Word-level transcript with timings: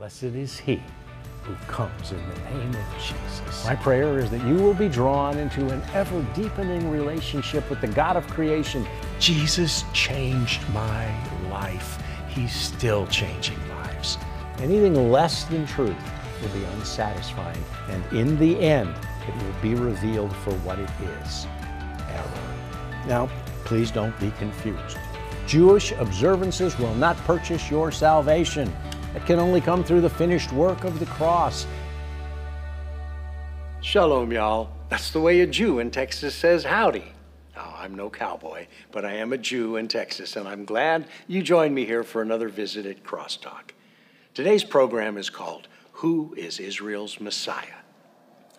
Blessed 0.00 0.22
is 0.22 0.58
he 0.58 0.82
who 1.42 1.54
comes 1.66 2.10
in 2.10 2.16
the 2.16 2.40
name 2.52 2.70
of 2.70 2.86
Jesus. 2.98 3.66
My 3.66 3.76
prayer 3.76 4.18
is 4.18 4.30
that 4.30 4.42
you 4.46 4.54
will 4.54 4.72
be 4.72 4.88
drawn 4.88 5.36
into 5.36 5.68
an 5.68 5.82
ever 5.92 6.22
deepening 6.34 6.90
relationship 6.90 7.68
with 7.68 7.82
the 7.82 7.88
God 7.88 8.16
of 8.16 8.26
creation. 8.28 8.86
Jesus 9.18 9.84
changed 9.92 10.66
my 10.70 11.06
life. 11.50 12.02
He's 12.30 12.50
still 12.50 13.06
changing 13.08 13.58
lives. 13.68 14.16
Anything 14.60 15.12
less 15.12 15.44
than 15.44 15.66
truth 15.66 15.94
will 16.40 16.48
be 16.58 16.64
unsatisfying, 16.64 17.62
and 17.90 18.02
in 18.16 18.38
the 18.38 18.58
end, 18.58 18.88
it 19.28 19.34
will 19.34 19.60
be 19.60 19.74
revealed 19.74 20.34
for 20.36 20.54
what 20.60 20.78
it 20.78 20.88
is 21.22 21.46
error. 22.08 23.06
Now, 23.06 23.28
please 23.66 23.90
don't 23.90 24.18
be 24.18 24.30
confused. 24.38 24.96
Jewish 25.46 25.92
observances 25.92 26.78
will 26.78 26.94
not 26.94 27.18
purchase 27.18 27.70
your 27.70 27.92
salvation. 27.92 28.72
It 29.14 29.26
can 29.26 29.40
only 29.40 29.60
come 29.60 29.82
through 29.82 30.02
the 30.02 30.10
finished 30.10 30.52
work 30.52 30.84
of 30.84 31.00
the 31.00 31.06
cross. 31.06 31.66
Shalom, 33.80 34.30
y'all. 34.30 34.70
That's 34.88 35.10
the 35.10 35.20
way 35.20 35.40
a 35.40 35.46
Jew 35.48 35.80
in 35.80 35.90
Texas 35.90 36.32
says 36.32 36.62
howdy. 36.62 37.12
Oh, 37.56 37.74
I'm 37.76 37.96
no 37.96 38.08
cowboy, 38.08 38.68
but 38.92 39.04
I 39.04 39.14
am 39.14 39.32
a 39.32 39.38
Jew 39.38 39.76
in 39.76 39.88
Texas, 39.88 40.36
and 40.36 40.46
I'm 40.46 40.64
glad 40.64 41.08
you 41.26 41.42
joined 41.42 41.74
me 41.74 41.84
here 41.84 42.04
for 42.04 42.22
another 42.22 42.48
visit 42.48 42.86
at 42.86 43.02
Crosstalk. 43.02 43.72
Today's 44.32 44.62
program 44.62 45.18
is 45.18 45.28
called 45.28 45.66
Who 45.94 46.32
is 46.36 46.60
Israel's 46.60 47.20
Messiah? 47.20 47.66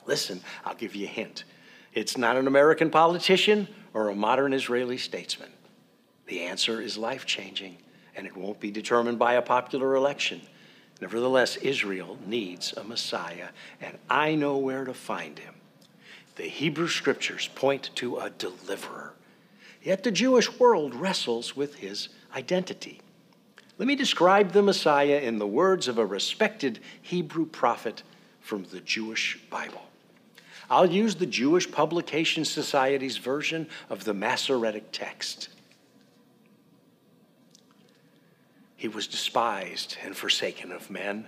Listen, 0.05 0.41
I'll 0.65 0.75
give 0.75 0.95
you 0.95 1.05
a 1.05 1.09
hint. 1.09 1.45
It's 1.93 2.17
not 2.17 2.35
an 2.35 2.47
American 2.47 2.89
politician 2.89 3.69
or 3.93 4.09
a 4.09 4.15
modern 4.15 4.51
Israeli 4.51 4.97
statesman. 4.97 5.51
The 6.27 6.41
answer 6.41 6.81
is 6.81 6.97
life 6.97 7.25
changing 7.25 7.77
and 8.15 8.27
it 8.27 8.35
won't 8.35 8.59
be 8.59 8.71
determined 8.71 9.19
by 9.19 9.33
a 9.33 9.41
popular 9.41 9.95
election. 9.95 10.41
Nevertheless, 10.99 11.57
Israel 11.57 12.17
needs 12.25 12.73
a 12.73 12.83
Messiah, 12.83 13.49
and 13.81 13.97
I 14.09 14.35
know 14.35 14.57
where 14.57 14.85
to 14.85 14.93
find 14.93 15.39
him. 15.39 15.55
The 16.35 16.43
Hebrew 16.43 16.87
scriptures 16.87 17.49
point 17.55 17.89
to 17.95 18.17
a 18.17 18.29
deliverer, 18.29 19.13
yet 19.81 20.03
the 20.03 20.11
Jewish 20.11 20.59
world 20.59 20.93
wrestles 20.93 21.55
with 21.55 21.75
his 21.75 22.09
identity. 22.35 23.01
Let 23.77 23.87
me 23.87 23.95
describe 23.95 24.51
the 24.51 24.61
Messiah 24.61 25.19
in 25.19 25.39
the 25.39 25.47
words 25.47 25.87
of 25.87 25.97
a 25.97 26.05
respected 26.05 26.79
Hebrew 27.01 27.47
prophet 27.47 28.03
from 28.39 28.65
the 28.65 28.79
Jewish 28.79 29.39
Bible. 29.49 29.81
I'll 30.69 30.89
use 30.89 31.15
the 31.15 31.25
Jewish 31.25 31.69
Publication 31.69 32.45
Society's 32.45 33.17
version 33.17 33.67
of 33.89 34.03
the 34.03 34.13
Masoretic 34.13 34.91
text. 34.91 35.49
He 38.81 38.87
was 38.87 39.05
despised 39.05 39.97
and 40.03 40.17
forsaken 40.17 40.71
of 40.71 40.89
men, 40.89 41.27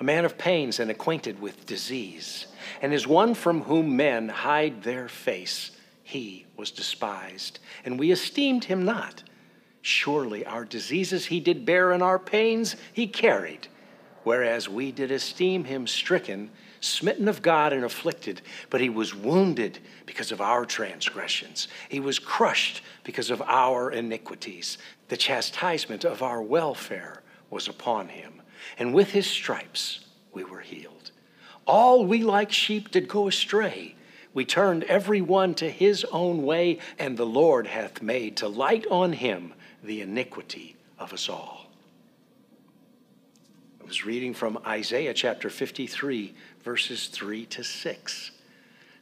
a 0.00 0.02
man 0.02 0.24
of 0.24 0.38
pains 0.38 0.80
and 0.80 0.90
acquainted 0.90 1.38
with 1.42 1.66
disease. 1.66 2.46
And 2.80 2.94
as 2.94 3.06
one 3.06 3.34
from 3.34 3.64
whom 3.64 3.98
men 3.98 4.30
hide 4.30 4.82
their 4.82 5.06
face, 5.06 5.72
he 6.02 6.46
was 6.56 6.70
despised, 6.70 7.58
and 7.84 7.98
we 7.98 8.12
esteemed 8.12 8.64
him 8.64 8.86
not. 8.86 9.22
Surely 9.82 10.46
our 10.46 10.64
diseases 10.64 11.26
he 11.26 11.38
did 11.38 11.66
bear, 11.66 11.92
and 11.92 12.02
our 12.02 12.18
pains 12.18 12.76
he 12.94 13.06
carried. 13.06 13.68
Whereas 14.26 14.68
we 14.68 14.90
did 14.90 15.12
esteem 15.12 15.62
him 15.62 15.86
stricken, 15.86 16.50
smitten 16.80 17.28
of 17.28 17.42
God, 17.42 17.72
and 17.72 17.84
afflicted, 17.84 18.42
but 18.70 18.80
he 18.80 18.88
was 18.88 19.14
wounded 19.14 19.78
because 20.04 20.32
of 20.32 20.40
our 20.40 20.66
transgressions. 20.66 21.68
He 21.88 22.00
was 22.00 22.18
crushed 22.18 22.82
because 23.04 23.30
of 23.30 23.40
our 23.42 23.92
iniquities. 23.92 24.78
The 25.06 25.16
chastisement 25.16 26.04
of 26.04 26.24
our 26.24 26.42
welfare 26.42 27.22
was 27.50 27.68
upon 27.68 28.08
him, 28.08 28.42
and 28.80 28.92
with 28.92 29.12
his 29.12 29.28
stripes 29.30 30.00
we 30.32 30.42
were 30.42 30.58
healed. 30.58 31.12
All 31.64 32.04
we 32.04 32.24
like 32.24 32.50
sheep 32.50 32.90
did 32.90 33.06
go 33.06 33.28
astray. 33.28 33.94
We 34.34 34.44
turned 34.44 34.82
every 34.82 35.20
one 35.20 35.54
to 35.54 35.70
his 35.70 36.04
own 36.10 36.42
way, 36.42 36.80
and 36.98 37.16
the 37.16 37.24
Lord 37.24 37.68
hath 37.68 38.02
made 38.02 38.36
to 38.38 38.48
light 38.48 38.88
on 38.90 39.12
him 39.12 39.54
the 39.84 40.00
iniquity 40.00 40.74
of 40.98 41.12
us 41.12 41.28
all. 41.28 41.65
Was 43.86 44.04
reading 44.04 44.34
from 44.34 44.58
Isaiah 44.66 45.14
chapter 45.14 45.48
53, 45.48 46.34
verses 46.64 47.06
3 47.06 47.46
to 47.46 47.62
6. 47.62 48.30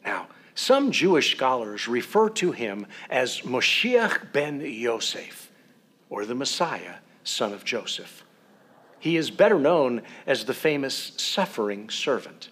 Now, 0.05 0.27
some 0.55 0.91
Jewish 0.91 1.35
scholars 1.35 1.89
refer 1.89 2.29
to 2.31 2.53
him 2.53 2.87
as 3.09 3.41
Moshiach 3.41 4.31
ben 4.35 4.61
Yosef, 4.61 5.51
or 6.11 6.27
the 6.27 6.35
Messiah, 6.35 6.97
son 7.23 7.55
of 7.55 7.65
Joseph. 7.65 8.25
He 9.01 9.17
is 9.17 9.31
better 9.31 9.59
known 9.59 10.03
as 10.27 10.45
the 10.45 10.53
famous 10.53 11.13
suffering 11.17 11.89
servant. 11.89 12.51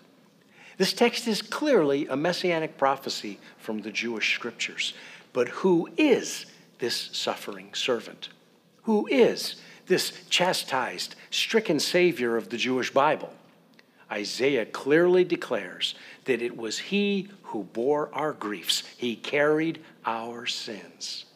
This 0.78 0.94
text 0.94 1.28
is 1.28 1.42
clearly 1.42 2.06
a 2.06 2.16
messianic 2.16 2.78
prophecy 2.78 3.40
from 3.58 3.82
the 3.82 3.92
Jewish 3.92 4.34
scriptures. 4.34 4.94
But 5.34 5.48
who 5.48 5.90
is 5.98 6.46
this 6.78 7.10
suffering 7.12 7.74
servant? 7.74 8.30
Who 8.84 9.06
is 9.08 9.56
this 9.92 10.12
chastised, 10.30 11.16
stricken 11.30 11.78
Savior 11.78 12.38
of 12.38 12.48
the 12.48 12.56
Jewish 12.56 12.90
Bible? 12.90 13.30
Isaiah 14.10 14.64
clearly 14.64 15.22
declares 15.22 15.94
that 16.24 16.40
it 16.40 16.56
was 16.56 16.78
He 16.78 17.28
who 17.42 17.64
bore 17.64 18.08
our 18.14 18.32
griefs, 18.32 18.84
He 18.96 19.16
carried 19.16 19.82
our 20.06 20.46
sins. 20.46 21.26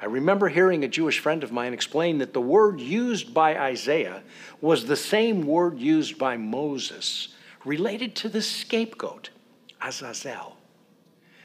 I 0.00 0.06
remember 0.06 0.48
hearing 0.48 0.82
a 0.82 0.88
Jewish 0.88 1.18
friend 1.18 1.44
of 1.44 1.52
mine 1.52 1.74
explain 1.74 2.18
that 2.18 2.32
the 2.32 2.40
word 2.40 2.80
used 2.80 3.34
by 3.34 3.58
Isaiah 3.58 4.22
was 4.62 4.86
the 4.86 4.96
same 4.96 5.46
word 5.46 5.78
used 5.78 6.16
by 6.16 6.38
Moses, 6.38 7.28
related 7.66 8.16
to 8.16 8.30
the 8.30 8.40
scapegoat, 8.40 9.28
Azazel. 9.82 10.56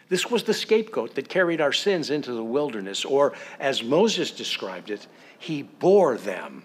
This 0.07 0.31
was 0.31 0.43
the 0.43 0.53
scapegoat 0.53 1.15
that 1.15 1.27
carried 1.27 1.59
our 1.59 1.73
sins 1.73 2.09
into 2.09 2.31
the 2.31 2.43
wilderness, 2.43 3.03
or 3.03 3.33
as 3.59 3.83
Moses 3.83 4.31
described 4.31 4.89
it, 4.89 5.05
he 5.39 5.63
bore 5.63 6.17
them. 6.17 6.63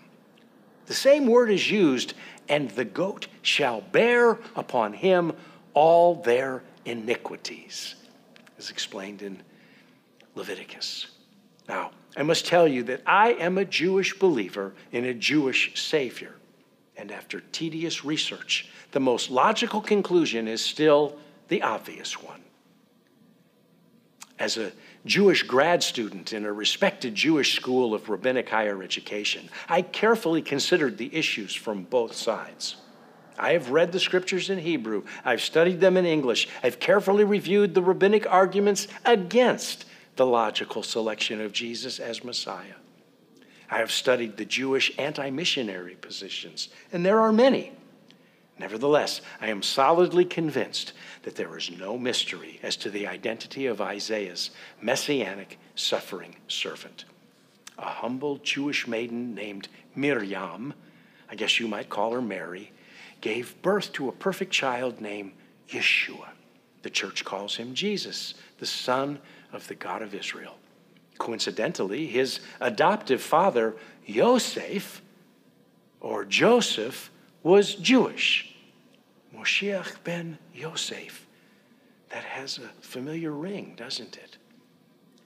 The 0.86 0.94
same 0.94 1.26
word 1.26 1.50
is 1.50 1.70
used, 1.70 2.12
and 2.48 2.70
the 2.70 2.84
goat 2.84 3.28
shall 3.40 3.80
bear 3.80 4.38
upon 4.54 4.92
him 4.92 5.32
all 5.72 6.16
their 6.16 6.62
iniquities, 6.84 7.94
as 8.58 8.70
explained 8.70 9.22
in 9.22 9.42
Leviticus. 10.34 11.06
Now, 11.68 11.92
I 12.16 12.22
must 12.22 12.46
tell 12.46 12.68
you 12.68 12.82
that 12.84 13.02
I 13.06 13.32
am 13.32 13.58
a 13.58 13.64
Jewish 13.64 14.18
believer 14.18 14.74
in 14.92 15.04
a 15.04 15.14
Jewish 15.14 15.80
Savior. 15.80 16.34
And 16.96 17.10
after 17.10 17.40
tedious 17.40 18.04
research, 18.04 18.68
the 18.92 19.00
most 19.00 19.30
logical 19.30 19.80
conclusion 19.80 20.46
is 20.46 20.64
still 20.64 21.16
the 21.48 21.62
obvious 21.62 22.22
one. 22.22 22.43
As 24.38 24.56
a 24.56 24.72
Jewish 25.06 25.44
grad 25.44 25.82
student 25.82 26.32
in 26.32 26.44
a 26.44 26.52
respected 26.52 27.14
Jewish 27.14 27.54
school 27.54 27.94
of 27.94 28.08
rabbinic 28.08 28.48
higher 28.48 28.82
education, 28.82 29.48
I 29.68 29.82
carefully 29.82 30.42
considered 30.42 30.98
the 30.98 31.14
issues 31.14 31.54
from 31.54 31.84
both 31.84 32.14
sides. 32.14 32.76
I 33.38 33.52
have 33.52 33.70
read 33.70 33.92
the 33.92 34.00
scriptures 34.00 34.50
in 34.50 34.58
Hebrew, 34.58 35.04
I've 35.24 35.40
studied 35.40 35.80
them 35.80 35.96
in 35.96 36.06
English, 36.06 36.48
I've 36.62 36.78
carefully 36.78 37.24
reviewed 37.24 37.74
the 37.74 37.82
rabbinic 37.82 38.30
arguments 38.30 38.86
against 39.04 39.86
the 40.16 40.26
logical 40.26 40.82
selection 40.82 41.40
of 41.40 41.52
Jesus 41.52 41.98
as 41.98 42.22
Messiah. 42.22 42.76
I 43.70 43.78
have 43.78 43.90
studied 43.90 44.36
the 44.36 44.44
Jewish 44.44 44.92
anti 44.98 45.30
missionary 45.30 45.96
positions, 45.96 46.68
and 46.92 47.04
there 47.04 47.20
are 47.20 47.32
many. 47.32 47.72
Nevertheless, 48.58 49.20
I 49.40 49.48
am 49.48 49.62
solidly 49.62 50.24
convinced 50.24 50.92
that 51.22 51.34
there 51.34 51.56
is 51.56 51.70
no 51.70 51.98
mystery 51.98 52.60
as 52.62 52.76
to 52.76 52.90
the 52.90 53.06
identity 53.06 53.66
of 53.66 53.80
Isaiah's 53.80 54.50
messianic 54.80 55.58
suffering 55.74 56.36
servant. 56.46 57.04
A 57.78 57.86
humble 57.86 58.36
Jewish 58.38 58.86
maiden 58.86 59.34
named 59.34 59.68
Miriam, 59.96 60.72
I 61.28 61.34
guess 61.34 61.58
you 61.58 61.66
might 61.66 61.88
call 61.88 62.12
her 62.12 62.22
Mary, 62.22 62.70
gave 63.20 63.60
birth 63.62 63.92
to 63.94 64.08
a 64.08 64.12
perfect 64.12 64.52
child 64.52 65.00
named 65.00 65.32
Yeshua. 65.68 66.28
The 66.82 66.90
church 66.90 67.24
calls 67.24 67.56
him 67.56 67.74
Jesus, 67.74 68.34
the 68.58 68.66
Son 68.66 69.18
of 69.52 69.66
the 69.66 69.74
God 69.74 70.02
of 70.02 70.14
Israel. 70.14 70.56
Coincidentally, 71.18 72.06
his 72.06 72.40
adoptive 72.60 73.22
father, 73.22 73.74
Yosef, 74.04 75.02
or 76.00 76.24
Joseph, 76.24 77.10
was 77.42 77.74
Jewish. 77.74 78.53
Moshiach 79.44 80.02
ben 80.04 80.38
Yosef. 80.54 81.26
That 82.08 82.24
has 82.24 82.56
a 82.56 82.68
familiar 82.80 83.30
ring, 83.30 83.74
doesn't 83.76 84.16
it? 84.16 84.38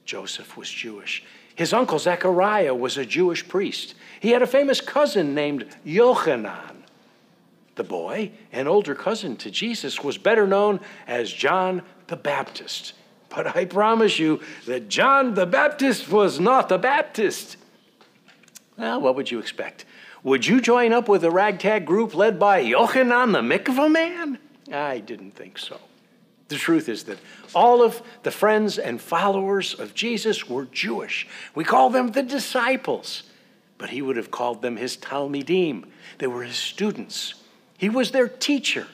Joseph 0.03 0.57
was 0.57 0.69
Jewish. 0.69 1.23
His 1.55 1.71
uncle 1.71 1.99
Zechariah 1.99 2.75
was 2.75 2.97
a 2.97 3.05
Jewish 3.05 3.47
priest. 3.47 3.95
He 4.19 4.31
had 4.31 4.41
a 4.41 4.47
famous 4.47 4.81
cousin 4.81 5.33
named 5.33 5.67
Yochanan. 5.85 6.75
The 7.75 7.83
boy, 7.85 8.31
an 8.51 8.67
older 8.67 8.93
cousin 8.93 9.37
to 9.37 9.49
Jesus, 9.49 10.03
was 10.03 10.17
better 10.17 10.45
known 10.45 10.81
as 11.07 11.31
John 11.31 11.81
the 12.07 12.17
Baptist. 12.17 12.93
But 13.29 13.55
I 13.55 13.63
promise 13.63 14.19
you 14.19 14.41
that 14.65 14.89
John 14.89 15.35
the 15.35 15.45
Baptist 15.45 16.11
was 16.11 16.41
not 16.41 16.67
the 16.67 16.77
Baptist. 16.77 17.55
Well, 18.77 18.99
what 18.99 19.15
would 19.15 19.31
you 19.31 19.39
expect? 19.39 19.85
Would 20.23 20.45
you 20.45 20.59
join 20.59 20.91
up 20.91 21.07
with 21.07 21.23
a 21.23 21.31
ragtag 21.31 21.85
group 21.85 22.13
led 22.13 22.39
by 22.39 22.63
Yochanan 22.63 23.31
the 23.31 23.41
Mikvah 23.41 23.91
man? 23.91 24.37
I 24.71 24.99
didn't 24.99 25.31
think 25.31 25.57
so. 25.57 25.79
The 26.49 26.57
truth 26.57 26.89
is 26.89 27.03
that 27.03 27.19
all 27.53 27.81
of 27.81 28.01
the 28.23 28.31
friends 28.31 28.77
and 28.77 28.99
followers 28.99 29.73
of 29.73 29.93
Jesus 29.93 30.49
were 30.49 30.65
Jewish. 30.65 31.27
We 31.55 31.63
call 31.63 31.89
them 31.89 32.11
the 32.11 32.23
disciples, 32.23 33.23
but 33.77 33.91
he 33.91 34.01
would 34.01 34.17
have 34.17 34.31
called 34.31 34.61
them 34.61 34.75
his 34.75 34.97
Talmidim. 34.97 35.85
They 36.17 36.27
were 36.27 36.43
his 36.43 36.57
students. 36.57 37.35
He 37.77 37.87
was 37.87 38.11
their 38.11 38.27
teacher. 38.27 38.87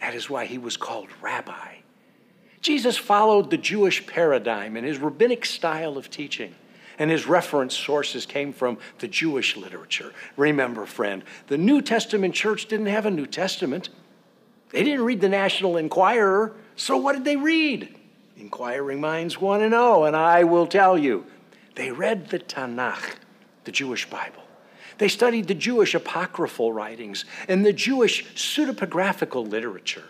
That 0.00 0.14
is 0.14 0.30
why 0.30 0.46
he 0.46 0.56
was 0.56 0.76
called 0.76 1.08
rabbi. 1.20 1.76
Jesus 2.62 2.96
followed 2.96 3.50
the 3.50 3.58
Jewish 3.58 4.06
paradigm 4.06 4.76
and 4.76 4.86
his 4.86 4.98
rabbinic 4.98 5.44
style 5.44 5.98
of 5.98 6.10
teaching 6.10 6.54
and 6.98 7.10
his 7.10 7.26
reference 7.26 7.76
sources 7.76 8.26
came 8.26 8.52
from 8.52 8.78
the 8.98 9.08
Jewish 9.08 9.56
literature. 9.56 10.12
Remember, 10.36 10.86
friend, 10.86 11.24
the 11.48 11.58
New 11.58 11.82
Testament 11.82 12.34
church 12.34 12.66
didn't 12.66 12.86
have 12.86 13.06
a 13.06 13.10
New 13.10 13.26
Testament. 13.26 13.88
They 14.70 14.82
didn't 14.82 15.04
read 15.04 15.20
the 15.20 15.28
National 15.28 15.76
Enquirer, 15.76 16.54
so 16.76 16.96
what 16.96 17.12
did 17.14 17.24
they 17.24 17.36
read? 17.36 17.94
Inquiring 18.36 19.00
minds 19.00 19.40
want 19.40 19.62
to 19.62 19.68
know, 19.68 20.04
and 20.04 20.14
I 20.14 20.44
will 20.44 20.66
tell 20.66 20.98
you. 20.98 21.26
They 21.74 21.90
read 21.90 22.28
the 22.28 22.38
Tanakh, 22.38 23.16
the 23.64 23.72
Jewish 23.72 24.08
Bible. 24.08 24.42
They 24.98 25.08
studied 25.08 25.46
the 25.46 25.54
Jewish 25.54 25.94
apocryphal 25.94 26.72
writings 26.72 27.24
and 27.48 27.64
the 27.64 27.72
Jewish 27.72 28.24
pseudepigraphical 28.34 29.46
literature. 29.48 30.04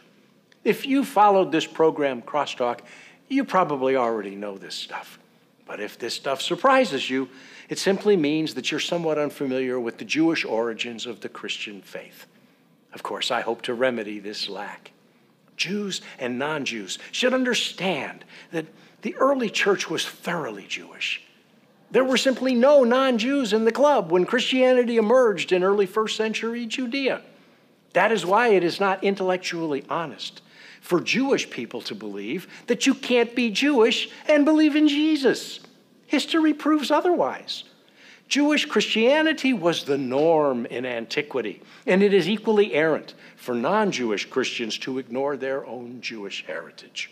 If 0.62 0.87
you 0.87 1.05
followed 1.05 1.53
this 1.53 1.67
program, 1.67 2.23
Crosstalk, 2.23 2.81
you 3.29 3.44
probably 3.44 3.97
already 3.97 4.37
know 4.37 4.56
this 4.59 4.75
stuff. 4.75 5.19
But 5.66 5.80
if 5.80 5.98
this 5.98 6.14
stuff 6.14 6.40
surprises 6.40 7.10
you, 7.10 7.28
it 7.68 7.78
simply 7.78 8.16
means 8.16 8.54
that 8.54 8.70
you're 8.70 8.80
somewhat 8.80 9.18
unfamiliar 9.18 9.78
with 9.78 9.98
the 9.98 10.04
Jewish 10.04 10.44
origins 10.44 11.06
of 11.06 11.20
the 11.20 11.28
Christian 11.28 11.82
faith. 11.82 12.26
Of 12.94 13.02
course, 13.02 13.30
I 13.30 13.40
hope 13.40 13.62
to 13.62 13.74
remedy 13.74 14.20
this 14.20 14.48
lack. 14.48 14.92
Jews 15.56 16.00
and 16.18 16.38
non 16.38 16.64
Jews 16.64 16.98
should 17.10 17.34
understand 17.34 18.24
that 18.52 18.66
the 19.02 19.16
early 19.16 19.50
church 19.50 19.90
was 19.90 20.06
thoroughly 20.06 20.66
Jewish. 20.68 21.22
There 21.90 22.04
were 22.04 22.16
simply 22.16 22.54
no 22.54 22.84
non 22.84 23.18
Jews 23.18 23.52
in 23.52 23.64
the 23.64 23.72
club 23.72 24.10
when 24.12 24.24
Christianity 24.24 24.96
emerged 24.96 25.50
in 25.50 25.64
early 25.64 25.86
first 25.86 26.16
century 26.16 26.66
Judea. 26.66 27.22
That 27.92 28.12
is 28.12 28.24
why 28.24 28.48
it 28.48 28.62
is 28.62 28.78
not 28.78 29.02
intellectually 29.02 29.84
honest 29.88 30.42
for 30.87 31.00
Jewish 31.00 31.50
people 31.50 31.81
to 31.81 31.97
believe 31.97 32.47
that 32.69 32.87
you 32.87 32.94
can't 32.94 33.35
be 33.35 33.50
Jewish 33.50 34.09
and 34.29 34.44
believe 34.44 34.77
in 34.77 34.87
Jesus. 34.87 35.59
History 36.06 36.55
proves 36.55 36.93
otherwise. 36.93 37.65
Jewish 38.29 38.67
Christianity 38.67 39.53
was 39.53 39.83
the 39.83 39.99
norm 39.99 40.65
in 40.67 40.87
antiquity, 40.87 41.61
and 41.88 42.05
it 42.05 42.15
is 42.15 42.29
equally 42.29 42.73
errant 42.73 43.15
for 43.35 43.53
non 43.53 43.91
Jewish 43.91 44.31
Christians 44.31 44.79
to 44.79 44.99
ignore 44.99 45.37
their 45.37 45.67
own 45.67 46.00
Jewish 46.00 46.47
heritage. 46.47 47.11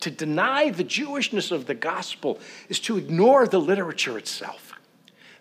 To 0.00 0.10
deny 0.10 0.68
the 0.68 0.84
Jewishness 0.84 1.50
of 1.50 1.64
the 1.64 1.74
gospel 1.74 2.38
is 2.68 2.78
to 2.80 2.98
ignore 2.98 3.48
the 3.48 3.58
literature 3.58 4.18
itself. 4.18 4.74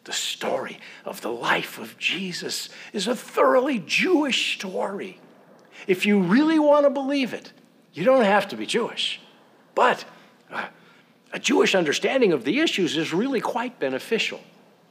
The 0.06 0.14
story 0.14 0.80
of 1.04 1.20
the 1.20 1.34
life 1.34 1.80
of 1.80 1.98
Jesus 1.98 2.70
is 2.94 3.08
a 3.08 3.16
thoroughly 3.16 3.80
Jewish 3.80 4.56
story. 4.56 5.20
If 5.86 6.06
you 6.06 6.22
really 6.22 6.60
want 6.60 6.86
to 6.86 6.90
believe 6.90 7.34
it, 7.34 7.52
you 7.98 8.04
don't 8.04 8.26
have 8.26 8.48
to 8.50 8.56
be 8.56 8.68
Jewish. 8.68 9.20
But 9.74 10.06
uh, 10.52 10.68
a 11.34 11.40
Jewish 11.40 11.74
understanding 11.74 12.32
of 12.32 12.44
the 12.44 12.60
issues 12.60 12.96
is 12.96 13.12
really 13.12 13.42
quite 13.42 13.80
beneficial. 13.80 14.40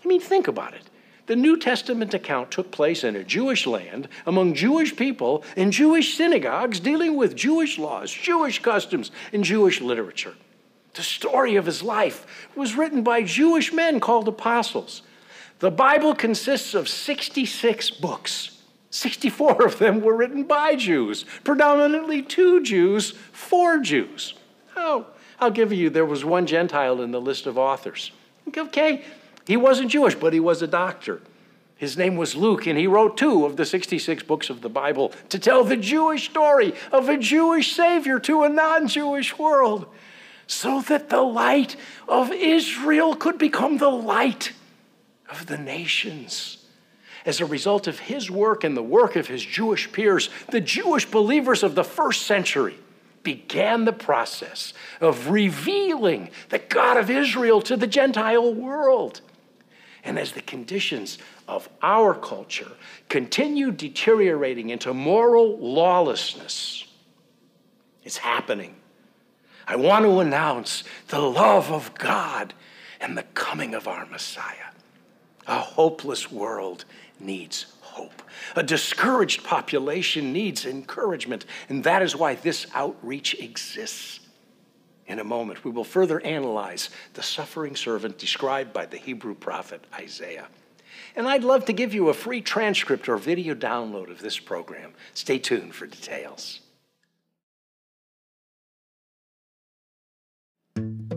I 0.05 0.09
mean, 0.09 0.21
think 0.21 0.49
about 0.49 0.75
it. 0.75 0.83
The 1.27 1.37
New 1.37 1.57
Testament 1.57 2.15
account 2.15 2.51
took 2.51 2.73
place 2.73 3.05
in 3.05 3.15
a 3.15 3.23
Jewish 3.23 3.65
land 3.65 4.09
among 4.27 4.55
Jewish 4.55 4.97
people 4.97 5.45
in 5.57 5.71
Jewish 5.71 6.17
synagogues 6.17 6.81
dealing 6.81 7.17
with 7.17 7.37
Jewish 7.37 7.79
laws, 7.79 8.11
Jewish 8.11 8.61
customs, 8.61 9.13
and 9.33 9.45
Jewish 9.45 9.81
literature. 9.81 10.35
The 10.95 11.03
story 11.03 11.55
of 11.55 11.67
his 11.67 11.85
life 11.85 12.49
was 12.57 12.75
written 12.75 13.05
by 13.05 13.23
Jewish 13.23 13.73
men 13.73 14.01
called 14.01 14.27
apostles. 14.27 15.03
The 15.61 15.71
Bible 15.71 16.15
consists 16.15 16.75
of 16.75 16.89
66 16.89 17.91
books. 17.91 18.56
64 18.97 19.67
of 19.67 19.79
them 19.79 20.01
were 20.01 20.17
written 20.17 20.45
by 20.45 20.75
Jews, 20.75 21.25
predominantly 21.45 22.23
two 22.23 22.63
Jews, 22.63 23.11
four 23.31 23.79
Jews. 23.79 24.35
Oh, 24.75 25.07
I'll 25.39 25.51
give 25.51 25.73
you, 25.73 25.91
there 25.91 26.07
was 26.07 26.25
one 26.25 26.47
Gentile 26.47 27.03
in 27.03 27.11
the 27.11 27.21
list 27.21 27.47
of 27.47 27.59
authors. 27.59 28.11
Okay, 28.57 29.05
he 29.47 29.57
wasn't 29.57 29.91
Jewish, 29.91 30.15
but 30.15 30.33
he 30.33 30.41
was 30.41 30.63
a 30.63 30.67
doctor. 30.67 31.21
His 31.77 31.99
name 31.99 32.17
was 32.17 32.35
Luke, 32.35 32.67
and 32.67 32.79
he 32.79 32.87
wrote 32.87 33.19
two 33.19 33.45
of 33.45 33.57
the 33.57 33.67
66 33.67 34.23
books 34.23 34.49
of 34.49 34.63
the 34.63 34.71
Bible 34.71 35.13
to 35.29 35.39
tell 35.39 35.63
the 35.63 35.77
Jewish 35.77 36.31
story 36.31 36.73
of 36.91 37.11
a 37.11 37.19
Jewish 37.19 37.75
Savior 37.75 38.19
to 38.21 38.45
a 38.45 38.49
non 38.49 38.89
Jewish 38.89 39.39
world, 39.39 39.87
so 40.47 40.81
that 40.83 41.11
the 41.11 41.21
light 41.21 41.77
of 42.09 42.33
Israel 42.33 43.15
could 43.15 43.37
become 43.37 43.77
the 43.77 43.91
light 43.91 44.53
of 45.29 45.47
the 45.47 45.59
nations. 45.59 46.56
As 47.27 47.41
a 47.41 47.45
result 47.45 47.89
of 47.89 47.99
his 47.99 48.31
work 48.31 48.63
and 48.63 48.77
the 48.77 48.83
work 48.83 49.17
of 49.17 49.27
his 49.27 49.45
Jewish 49.45 49.91
peers, 49.91 50.31
the 50.51 50.61
Jewish 50.61 51.05
believers 51.05 51.65
of 51.65 51.75
the 51.75 51.85
first 51.85 52.23
century 52.23 52.77
began 53.25 53.85
the 53.85 53.93
process 53.93 54.73
of 55.01 55.29
revealing 55.29 56.31
the 56.51 56.61
God 56.61 56.97
of 56.97 57.11
Israel 57.11 57.61
to 57.63 57.77
the 57.77 57.89
Gentile 57.89 58.55
world. 58.55 59.21
And 60.05 60.21
as 60.21 60.33
the 60.33 60.41
conditions 60.41 61.19
of 61.49 61.69
our 61.83 62.15
culture 62.15 62.71
continue 63.09 63.73
deteriorating 63.73 64.71
into 64.71 64.95
moral 64.95 65.59
lawlessness, 65.59 66.87
it's 68.05 68.19
happening. 68.19 68.77
I 69.67 69.75
want 69.75 70.05
to 70.05 70.21
announce 70.21 70.85
the 71.09 71.19
love 71.19 71.73
of 71.73 71.93
God 71.95 72.55
and 73.01 73.19
the 73.19 73.25
coming 73.25 73.75
of 73.75 73.89
our 73.89 74.07
Messiah. 74.07 74.71
A 75.49 75.59
hopeless 75.59 76.31
world 76.31 76.85
needs 77.19 77.67
hope. 77.81 78.23
A 78.55 78.63
discouraged 78.63 79.45
population 79.45 80.33
needs 80.33 80.67
encouragement, 80.67 81.47
and 81.69 81.85
that 81.85 82.03
is 82.03 82.15
why 82.15 82.35
this 82.35 82.67
outreach 82.75 83.35
exists. 83.35 84.21
In 85.07 85.19
a 85.19 85.25
moment, 85.25 85.65
we 85.65 85.71
will 85.71 85.85
further 85.85 86.21
analyze 86.23 86.91
the 87.15 87.23
suffering 87.23 87.77
servant 87.77 88.19
described 88.19 88.73
by 88.73 88.87
the 88.87 88.99
Hebrew 88.99 89.35
prophet 89.35 89.85
Isaiah. 89.95 90.49
And 91.15 91.29
I'd 91.29 91.45
love 91.45 91.65
to 91.67 91.73
give 91.73 91.95
you 91.95 92.09
a 92.09 92.15
free 92.15 92.41
transcript 92.41 93.09
or 93.09 93.17
video 93.17 93.55
download 93.55 94.11
of 94.11 94.21
this 94.21 94.39
program. 94.39 94.93
Stay 95.15 95.39
tuned 95.39 95.75
for 95.75 95.87
details. 95.87 96.61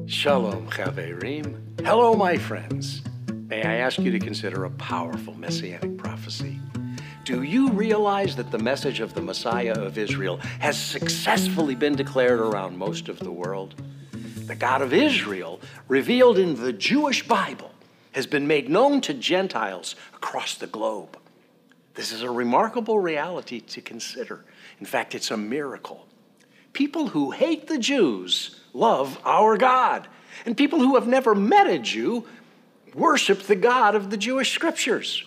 Shalom, 0.06 0.70
Chaverim. 0.70 1.82
Hello, 1.82 2.16
my 2.16 2.38
friends. 2.38 3.02
May 3.50 3.64
I 3.64 3.78
ask 3.78 3.98
you 3.98 4.12
to 4.12 4.20
consider 4.20 4.66
a 4.66 4.70
powerful 4.70 5.34
messianic 5.34 5.98
prophecy? 5.98 6.60
Do 7.26 7.42
you 7.42 7.72
realize 7.72 8.36
that 8.36 8.52
the 8.52 8.60
message 8.60 9.00
of 9.00 9.16
the 9.16 9.24
Messiah 9.24 9.74
of 9.74 9.98
Israel 9.98 10.38
has 10.60 10.80
successfully 10.80 11.74
been 11.74 11.96
declared 11.96 12.40
around 12.40 12.78
most 12.78 13.10
of 13.10 13.18
the 13.18 13.32
world? 13.32 13.74
The 14.46 14.54
God 14.54 14.84
of 14.84 14.94
Israel, 14.94 15.60
revealed 15.88 16.38
in 16.38 16.62
the 16.62 16.72
Jewish 16.72 17.28
Bible, 17.28 17.72
has 18.12 18.28
been 18.28 18.46
made 18.46 18.70
known 18.70 19.02
to 19.02 19.16
Gentiles 19.16 19.96
across 20.14 20.54
the 20.54 20.68
globe. 20.68 21.18
This 21.96 22.12
is 22.12 22.22
a 22.22 22.30
remarkable 22.30 23.00
reality 23.00 23.62
to 23.62 23.82
consider. 23.82 24.46
In 24.80 24.86
fact, 24.86 25.16
it's 25.16 25.32
a 25.32 25.38
miracle. 25.38 26.06
People 26.74 27.08
who 27.08 27.32
hate 27.32 27.66
the 27.66 27.80
Jews 27.80 28.60
love 28.74 29.20
our 29.26 29.58
God, 29.58 30.08
and 30.46 30.56
people 30.56 30.78
who 30.78 30.94
have 30.94 31.08
never 31.08 31.34
met 31.34 31.66
a 31.66 31.80
Jew 31.80 32.28
worship 33.00 33.44
the 33.44 33.56
God 33.56 33.96
of 33.96 34.10
the 34.10 34.18
Jewish 34.18 34.52
scriptures. 34.54 35.24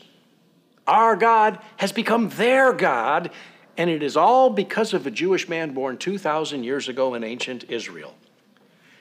Our 0.87 1.17
God 1.17 1.59
has 1.79 1.93
become 1.93 2.29
their 2.31 2.73
God, 2.73 3.31
and 3.77 3.89
it 3.89 4.03
is 4.03 4.17
all 4.17 4.51
because 4.51 4.93
of 4.93 5.07
a 5.07 5.11
Jewish 5.11 5.49
man 5.49 5.73
born 5.73 5.97
2,000 5.97 6.65
years 6.65 6.89
ago 6.89 7.15
in 7.15 7.25
ancient 7.25 7.65
Israel. 7.71 8.15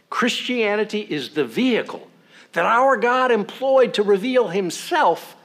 Christianity 0.09 1.01
is 1.01 1.29
the 1.29 1.45
vehicle 1.45 2.07
that 2.53 2.65
our 2.65 2.97
God 2.97 3.31
employed 3.31 3.93
to 3.95 4.03
reveal 4.03 4.49
himself 4.49 5.35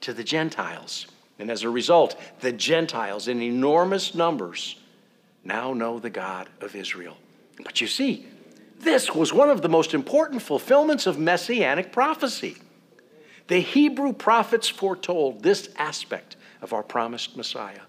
to 0.00 0.12
the 0.12 0.24
Gentiles. 0.24 1.06
And 1.38 1.50
as 1.50 1.62
a 1.62 1.70
result, 1.70 2.18
the 2.40 2.52
Gentiles, 2.52 3.28
in 3.28 3.42
enormous 3.42 4.14
numbers, 4.14 4.76
now 5.44 5.72
know 5.72 5.98
the 5.98 6.10
God 6.10 6.48
of 6.60 6.76
Israel. 6.76 7.16
But 7.62 7.80
you 7.80 7.86
see, 7.86 8.26
this 8.78 9.14
was 9.14 9.32
one 9.32 9.50
of 9.50 9.62
the 9.62 9.68
most 9.68 9.94
important 9.94 10.42
fulfillments 10.42 11.06
of 11.06 11.18
messianic 11.18 11.92
prophecy. 11.92 12.56
The 13.48 13.60
Hebrew 13.60 14.12
prophets 14.12 14.68
foretold 14.68 15.42
this 15.42 15.68
aspect 15.76 16.36
of 16.60 16.72
our 16.72 16.82
promised 16.82 17.36
Messiah. 17.36 17.80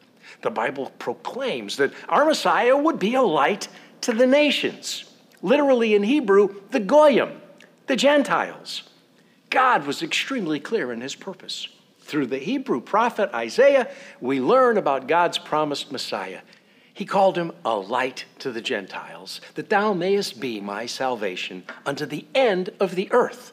The 0.42 0.50
Bible 0.50 0.92
proclaims 1.00 1.78
that 1.78 1.94
our 2.10 2.26
Messiah 2.26 2.76
would 2.76 3.00
be 3.00 3.16
a 3.16 3.22
light 3.22 3.68
to 4.02 4.14
the 4.14 4.28
nations. 4.28 5.06
Literally 5.42 5.94
in 5.94 6.04
Hebrew, 6.04 6.62
the 6.72 6.80
Goyim, 6.80 7.42
the 7.88 7.96
Gentiles. 7.96 8.84
God 9.50 9.86
was 9.86 10.02
extremely 10.02 10.60
clear 10.60 10.92
in 10.92 11.02
his 11.02 11.16
purpose. 11.16 11.68
through 12.04 12.28
the 12.28 12.38
Hebrew 12.40 12.82
prophet 12.82 13.30
Isaiah, 13.34 13.90
we 14.20 14.40
learn 14.40 14.78
about 14.78 15.08
God's 15.08 15.38
promised 15.38 15.92
Messiah. 15.92 16.42
He 16.94 17.06
called 17.06 17.38
him 17.38 17.52
a 17.66 17.76
light 17.76 18.26
to 18.40 18.52
the 18.52 18.62
Gentiles, 18.62 19.42
that 19.56 19.70
thou 19.70 19.94
mayest 19.94 20.40
be 20.40 20.60
my 20.60 20.86
salvation 20.86 21.64
unto 21.86 22.06
the 22.06 22.26
end 22.36 22.70
of 22.80 22.96
the 22.96 23.12
earth. 23.12 23.53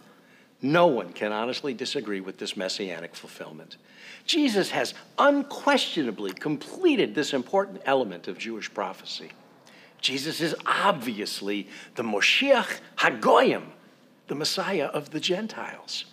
No 0.62 0.86
one 0.88 1.12
can 1.12 1.32
honestly 1.32 1.72
disagree 1.72 2.20
with 2.20 2.38
this 2.38 2.56
messianic 2.56 3.14
fulfillment. 3.14 3.76
Jesus 4.26 4.70
has 4.70 4.94
unquestionably 5.18 6.32
completed 6.32 7.14
this 7.14 7.32
important 7.32 7.80
element 7.86 8.28
of 8.28 8.38
Jewish 8.38 8.72
prophecy. 8.72 9.30
Jesus 10.00 10.40
is 10.40 10.54
obviously 10.66 11.68
the 11.94 12.02
Moshiach 12.02 12.80
Hagoyim, 12.96 13.64
the 14.28 14.34
Messiah 14.34 14.86
of 14.86 15.10
the 15.10 15.20
Gentiles. 15.20 16.04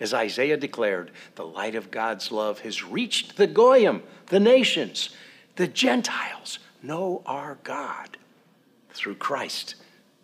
As 0.00 0.12
Isaiah 0.12 0.56
declared, 0.56 1.12
the 1.36 1.46
light 1.46 1.76
of 1.76 1.90
God's 1.90 2.32
love 2.32 2.60
has 2.60 2.82
reached 2.82 3.36
the 3.36 3.46
Goyim, 3.46 4.02
the 4.26 4.40
nations. 4.40 5.10
The 5.56 5.68
Gentiles 5.68 6.58
know 6.82 7.22
our 7.24 7.58
God. 7.62 8.16
Through 8.90 9.14
Christ, 9.16 9.76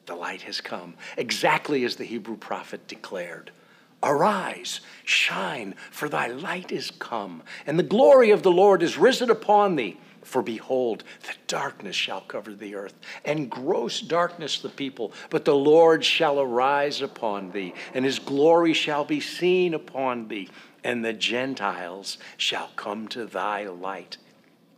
the 0.07 0.17
light 0.17 0.43
has 0.43 0.61
come, 0.61 0.95
exactly 1.17 1.85
as 1.85 1.97
the 1.97 2.05
Hebrew 2.05 2.37
prophet 2.37 2.89
declared. 2.89 3.53
Arise, 4.03 4.81
shine, 5.05 5.75
for 5.91 6.09
thy 6.09 6.29
light 6.29 6.71
is 6.71 6.91
come, 6.91 7.43
and 7.67 7.79
the 7.79 7.83
glory 7.83 8.31
of 8.31 8.43
the 8.43 8.53
Lord 8.53 8.83
is 8.83 8.97
risen 8.97 9.31
upon 9.31 9.77
thee. 9.77 9.99
For 10.23 10.43
behold, 10.43 11.05
the 11.23 11.35
darkness 11.47 11.97
shall 11.97 12.21
cover 12.21 12.55
the 12.55 12.75
earth, 12.75 12.95
and 13.25 13.51
gross 13.51 14.01
darkness 14.01 14.61
the 14.61 14.69
people. 14.69 15.13
But 15.31 15.47
the 15.47 15.57
Lord 15.57 16.05
shall 16.05 16.39
arise 16.39 17.01
upon 17.01 17.51
thee, 17.53 17.73
and 17.95 18.05
his 18.05 18.19
glory 18.19 18.75
shall 18.75 19.05
be 19.05 19.21
seen 19.21 19.73
upon 19.73 20.29
thee, 20.29 20.51
and 20.85 21.05
the 21.05 21.15
Gentiles 21.15 22.19
shall 22.37 22.71
come 22.77 23.09
to 23.09 23.25
thy 23.25 23.67
light. 23.67 24.19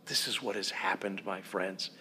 This 0.05 0.27
is 0.27 0.41
what 0.41 0.55
has 0.55 0.71
happened, 0.71 1.25
my 1.25 1.41
friends. 1.41 1.91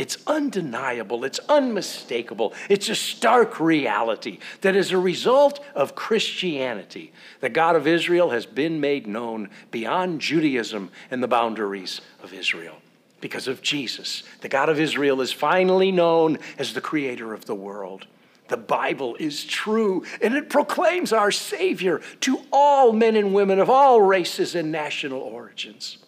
It's 0.00 0.16
undeniable, 0.26 1.26
it's 1.26 1.40
unmistakable, 1.40 2.54
it's 2.70 2.88
a 2.88 2.94
stark 2.94 3.60
reality 3.60 4.38
that 4.62 4.74
as 4.74 4.92
a 4.92 4.98
result 4.98 5.62
of 5.74 5.94
Christianity, 5.94 7.12
the 7.40 7.50
God 7.50 7.76
of 7.76 7.86
Israel 7.86 8.30
has 8.30 8.46
been 8.46 8.80
made 8.80 9.06
known 9.06 9.50
beyond 9.70 10.22
Judaism 10.22 10.90
and 11.10 11.22
the 11.22 11.28
boundaries 11.28 12.00
of 12.22 12.32
Israel 12.32 12.76
because 13.20 13.46
of 13.46 13.60
Jesus. 13.60 14.22
The 14.40 14.48
God 14.48 14.70
of 14.70 14.80
Israel 14.80 15.20
is 15.20 15.32
finally 15.32 15.92
known 15.92 16.38
as 16.56 16.72
the 16.72 16.80
creator 16.80 17.34
of 17.34 17.44
the 17.44 17.54
world. 17.54 18.06
The 18.48 18.56
Bible 18.56 19.16
is 19.16 19.44
true 19.44 20.06
and 20.22 20.32
it 20.32 20.48
proclaims 20.48 21.12
our 21.12 21.30
Savior 21.30 22.00
to 22.20 22.40
all 22.50 22.94
men 22.94 23.16
and 23.16 23.34
women 23.34 23.58
of 23.58 23.68
all 23.68 24.00
races 24.00 24.54
and 24.54 24.72
national 24.72 25.20
origins. 25.20 25.98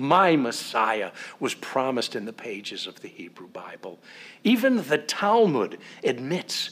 My 0.00 0.36
Messiah 0.36 1.10
was 1.40 1.54
promised 1.54 2.14
in 2.14 2.24
the 2.24 2.32
pages 2.32 2.86
of 2.86 3.00
the 3.00 3.08
Hebrew 3.08 3.48
Bible. 3.48 3.98
Even 4.44 4.88
the 4.88 4.98
Talmud 4.98 5.76
admits 6.04 6.70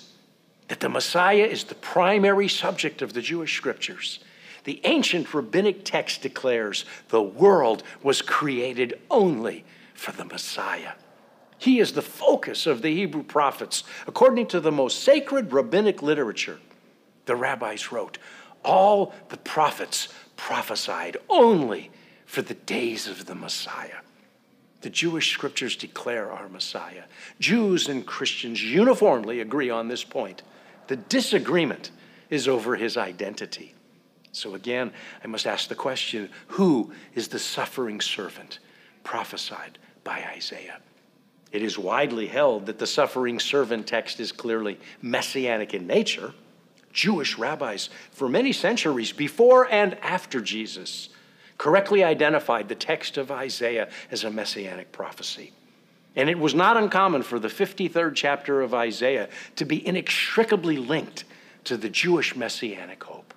that 0.68 0.78
the 0.78 0.88
Messiah 0.88 1.44
is 1.44 1.64
the 1.64 1.74
primary 1.74 2.46
subject 2.46 3.02
of 3.02 3.12
the 3.12 3.20
Jewish 3.20 3.56
scriptures. 3.56 4.20
The 4.62 4.80
ancient 4.84 5.34
rabbinic 5.34 5.84
text 5.84 6.22
declares 6.22 6.84
the 7.08 7.22
world 7.22 7.82
was 8.00 8.22
created 8.22 8.94
only 9.10 9.64
for 9.92 10.12
the 10.12 10.24
Messiah. 10.24 10.92
He 11.58 11.80
is 11.80 11.94
the 11.94 12.02
focus 12.02 12.64
of 12.64 12.80
the 12.80 12.94
Hebrew 12.94 13.24
prophets. 13.24 13.82
According 14.06 14.46
to 14.48 14.60
the 14.60 14.72
most 14.72 15.02
sacred 15.02 15.52
rabbinic 15.52 16.00
literature, 16.00 16.60
the 17.24 17.34
rabbis 17.34 17.90
wrote, 17.90 18.18
all 18.64 19.12
the 19.30 19.36
prophets 19.36 20.08
prophesied 20.36 21.16
only 21.28 21.90
for 22.26 22.42
the 22.42 22.54
days 22.54 23.06
of 23.06 23.26
the 23.26 23.34
Messiah. 23.34 24.00
The 24.82 24.90
Jewish 24.90 25.32
scriptures 25.32 25.74
declare 25.74 26.30
our 26.30 26.48
Messiah. 26.48 27.04
Jews 27.40 27.88
and 27.88 28.06
Christians 28.06 28.62
uniformly 28.62 29.40
agree 29.40 29.70
on 29.70 29.88
this 29.88 30.04
point. 30.04 30.42
The 30.88 30.96
disagreement 30.96 31.90
is 32.28 32.46
over 32.46 32.76
his 32.76 32.96
identity. 32.96 33.74
So 34.32 34.54
again, 34.54 34.92
I 35.24 35.28
must 35.28 35.46
ask 35.46 35.68
the 35.68 35.74
question 35.74 36.28
who 36.48 36.92
is 37.14 37.28
the 37.28 37.38
suffering 37.38 38.00
servant 38.00 38.58
prophesied 39.02 39.78
by 40.04 40.22
Isaiah. 40.36 40.80
It 41.52 41.62
is 41.62 41.78
widely 41.78 42.26
held 42.26 42.66
that 42.66 42.78
the 42.78 42.86
suffering 42.86 43.40
servant 43.40 43.86
text 43.86 44.20
is 44.20 44.30
clearly 44.32 44.78
messianic 45.00 45.72
in 45.72 45.86
nature. 45.86 46.34
Jewish 46.92 47.38
rabbis, 47.38 47.88
for 48.10 48.28
many 48.28 48.52
centuries 48.52 49.12
before 49.12 49.70
and 49.70 49.94
after 49.98 50.40
Jesus, 50.40 51.08
correctly 51.58 52.04
identified 52.04 52.68
the 52.68 52.74
text 52.74 53.16
of 53.16 53.30
Isaiah 53.30 53.88
as 54.10 54.24
a 54.24 54.30
messianic 54.30 54.92
prophecy. 54.92 55.52
And 56.14 56.30
it 56.30 56.38
was 56.38 56.54
not 56.54 56.76
uncommon 56.76 57.22
for 57.22 57.38
the 57.38 57.48
53rd 57.48 58.14
chapter 58.14 58.62
of 58.62 58.72
Isaiah 58.72 59.28
to 59.56 59.64
be 59.64 59.86
inextricably 59.86 60.78
linked 60.78 61.24
to 61.64 61.76
the 61.76 61.90
Jewish 61.90 62.34
messianic 62.34 63.02
hope. 63.04 63.34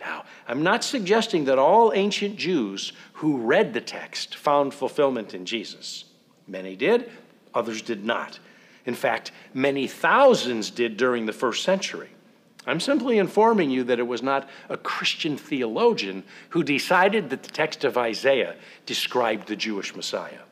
Now, 0.00 0.24
I'm 0.46 0.62
not 0.62 0.84
suggesting 0.84 1.44
that 1.46 1.58
all 1.58 1.92
ancient 1.94 2.36
Jews 2.36 2.92
who 3.14 3.38
read 3.38 3.72
the 3.72 3.80
text 3.80 4.36
found 4.36 4.74
fulfillment 4.74 5.34
in 5.34 5.44
Jesus. 5.44 6.04
Many 6.46 6.76
did, 6.76 7.10
others 7.54 7.82
did 7.82 8.04
not. 8.04 8.38
In 8.86 8.94
fact, 8.94 9.32
many 9.52 9.86
thousands 9.86 10.70
did 10.70 10.96
during 10.96 11.26
the 11.26 11.32
first 11.32 11.62
century. 11.62 12.08
I'm 12.68 12.80
simply 12.80 13.16
informing 13.16 13.70
you 13.70 13.82
that 13.84 13.98
it 13.98 14.06
was 14.06 14.22
not 14.22 14.46
a 14.68 14.76
Christian 14.76 15.38
theologian 15.38 16.22
who 16.50 16.62
decided 16.62 17.30
that 17.30 17.42
the 17.42 17.50
text 17.50 17.82
of 17.82 17.96
Isaiah 17.96 18.56
described 18.84 19.48
the 19.48 19.56
Jewish 19.56 19.96
Messiah. 19.96 20.42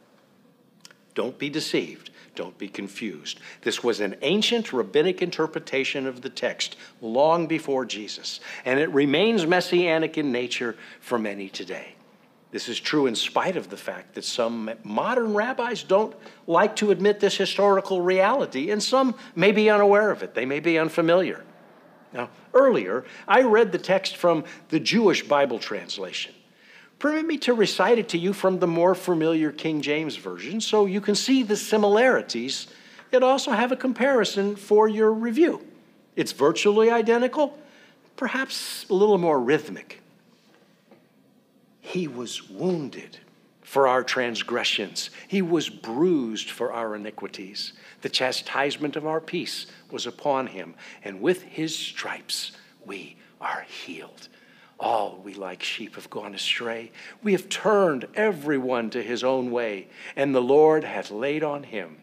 Don't 1.14 1.38
be 1.38 1.50
deceived. 1.50 2.10
Don't 2.34 2.56
be 2.56 2.68
confused. 2.68 3.40
This 3.60 3.84
was 3.84 4.00
an 4.00 4.16
ancient 4.22 4.72
rabbinic 4.72 5.20
interpretation 5.20 6.06
of 6.06 6.22
the 6.22 6.30
text 6.30 6.76
long 7.02 7.46
before 7.46 7.84
Jesus, 7.84 8.40
and 8.64 8.80
it 8.80 8.90
remains 8.90 9.46
messianic 9.46 10.16
in 10.16 10.32
nature 10.32 10.74
for 11.00 11.18
many 11.18 11.50
today. 11.50 11.96
This 12.50 12.68
is 12.70 12.80
true 12.80 13.06
in 13.06 13.14
spite 13.14 13.58
of 13.58 13.68
the 13.68 13.76
fact 13.76 14.14
that 14.14 14.24
some 14.24 14.70
modern 14.84 15.34
rabbis 15.34 15.82
don't 15.82 16.16
like 16.46 16.76
to 16.76 16.90
admit 16.92 17.20
this 17.20 17.36
historical 17.36 18.00
reality, 18.00 18.70
and 18.70 18.82
some 18.82 19.14
may 19.34 19.52
be 19.52 19.68
unaware 19.68 20.10
of 20.10 20.22
it. 20.22 20.34
They 20.34 20.46
may 20.46 20.60
be 20.60 20.78
unfamiliar. 20.78 21.44
Now, 22.16 22.30
earlier, 22.54 23.04
I 23.28 23.42
read 23.42 23.72
the 23.72 23.78
text 23.78 24.16
from 24.16 24.44
the 24.70 24.80
Jewish 24.80 25.22
Bible 25.28 25.58
translation. 25.58 26.32
Permit 26.98 27.26
me 27.26 27.36
to 27.38 27.52
recite 27.52 27.98
it 27.98 28.08
to 28.10 28.18
you 28.18 28.32
from 28.32 28.58
the 28.58 28.66
more 28.66 28.94
familiar 28.94 29.52
King 29.52 29.82
James 29.82 30.16
Version 30.16 30.62
so 30.62 30.86
you 30.86 31.02
can 31.02 31.14
see 31.14 31.42
the 31.42 31.56
similarities, 31.56 32.68
yet 33.12 33.22
also 33.22 33.50
have 33.50 33.70
a 33.70 33.76
comparison 33.76 34.56
for 34.56 34.88
your 34.88 35.12
review. 35.12 35.60
It's 36.16 36.32
virtually 36.32 36.90
identical, 36.90 37.58
perhaps 38.16 38.86
a 38.88 38.94
little 38.94 39.18
more 39.18 39.38
rhythmic. 39.38 40.00
He 41.82 42.08
was 42.08 42.48
wounded 42.48 43.18
for 43.66 43.88
our 43.88 44.04
transgressions, 44.04 45.10
He 45.26 45.42
was 45.42 45.68
bruised 45.68 46.50
for 46.50 46.72
our 46.72 46.94
iniquities. 46.94 47.72
The 48.00 48.08
chastisement 48.08 48.94
of 48.94 49.04
our 49.04 49.20
peace 49.20 49.66
was 49.90 50.06
upon 50.06 50.46
Him, 50.46 50.76
and 51.02 51.20
with 51.20 51.42
His 51.42 51.76
stripes 51.76 52.52
we 52.84 53.16
are 53.40 53.62
healed. 53.62 54.28
All 54.78 55.20
we 55.24 55.34
like 55.34 55.64
sheep 55.64 55.96
have 55.96 56.08
gone 56.08 56.32
astray. 56.32 56.92
We 57.24 57.32
have 57.32 57.48
turned 57.48 58.06
everyone 58.14 58.90
to 58.90 59.02
his 59.02 59.24
own 59.24 59.50
way, 59.50 59.88
and 60.14 60.32
the 60.32 60.40
Lord 60.42 60.84
hath 60.84 61.10
laid 61.10 61.42
on 61.42 61.64
him 61.64 61.96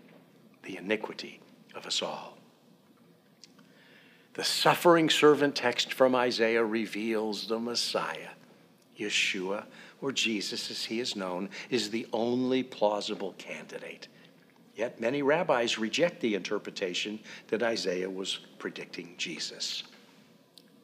the 0.63 0.77
iniquity 0.77 1.39
of 1.75 1.86
us 1.86 2.01
all. 2.01 2.38
The 4.34 4.43
suffering 4.43 5.10
servant 5.10 5.55
text 5.55 5.93
from 5.93 6.13
Isaiah 6.13 6.65
reveals 6.65 7.48
the 7.48 7.60
Messiah. 7.60 8.29
Yeshua, 8.97 9.65
or 10.01 10.12
Jesus 10.12 10.69
as 10.69 10.85
he 10.85 11.00
is 11.00 11.15
known, 11.15 11.50
is 11.69 11.89
the 11.89 12.07
only 12.13 12.63
plausible 12.63 13.33
candidate. 13.38 14.07
Yet 14.75 15.00
many 15.00 15.21
rabbis 15.21 15.77
reject 15.77 16.19
the 16.19 16.35
interpretation 16.35 17.19
that 17.47 17.63
Isaiah 17.63 18.09
was 18.09 18.39
predicting 18.57 19.15
Jesus. 19.17 19.83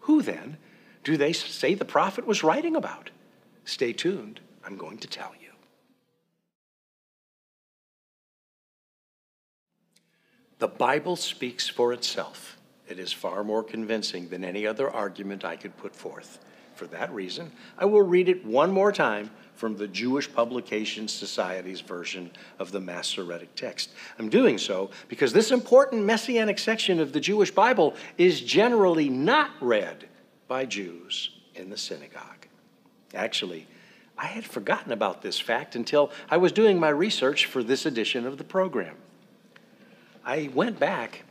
Who 0.02 0.22
then 0.22 0.58
do 1.04 1.18
they 1.18 1.34
say 1.34 1.74
the 1.74 1.86
prophet 1.86 2.26
was 2.26 2.44
writing 2.44 2.76
about? 2.76 3.10
Stay 3.66 3.94
tuned. 3.94 4.40
I'm 4.66 4.78
going 4.78 4.98
to 5.00 5.08
tell 5.08 5.34
you. 5.42 5.50
The 10.60 10.68
Bible 10.68 11.16
speaks 11.16 11.70
for 11.70 11.94
itself. 11.94 12.58
It 12.88 13.00
is 13.00 13.14
far 13.14 13.44
more 13.44 13.64
convincing 13.64 14.28
than 14.30 14.44
any 14.44 14.68
other 14.68 14.90
argument 14.90 15.46
I 15.46 15.56
could 15.56 15.78
put 15.78 15.96
forth. 15.96 16.40
For 16.80 16.88
that 16.88 17.14
reason, 17.14 17.52
I 17.78 17.84
will 17.84 18.04
read 18.04 18.30
it 18.30 18.46
one 18.46 18.72
more 18.72 18.94
time 18.94 19.32
from 19.56 19.76
the 19.76 19.86
Jewish 19.86 20.32
Publication 20.32 21.10
Society's 21.10 21.82
version 21.82 22.32
of 22.58 22.72
the 22.72 22.80
Masoretic 22.80 23.54
text. 23.54 23.90
I'm 24.18 24.30
doing 24.30 24.58
so 24.58 24.90
because 25.10 25.34
this 25.34 25.52
important 25.52 26.06
messianic 26.06 26.58
section 26.58 27.02
of 27.02 27.12
the 27.12 27.20
Jewish 27.20 27.52
Bible 27.52 27.96
is 28.18 28.40
generally 28.40 29.10
not 29.10 29.52
read 29.60 30.08
by 30.48 30.64
Jews 30.64 31.32
in 31.54 31.70
the 31.70 31.78
synagogue. 31.78 32.48
Actually, 33.14 33.68
I 34.18 34.28
had 34.28 34.46
forgotten 34.46 34.94
about 34.94 35.22
this 35.22 35.38
fact 35.38 35.76
until 35.76 36.14
I 36.30 36.38
was 36.38 36.54
doing 36.54 36.80
my 36.80 36.88
research 36.88 37.46
for 37.46 37.62
this 37.62 37.86
edition 37.86 38.26
of 38.26 38.38
the 38.38 38.46
program. 38.46 38.96
I 40.24 40.50
went 40.54 40.80
back 40.80 41.26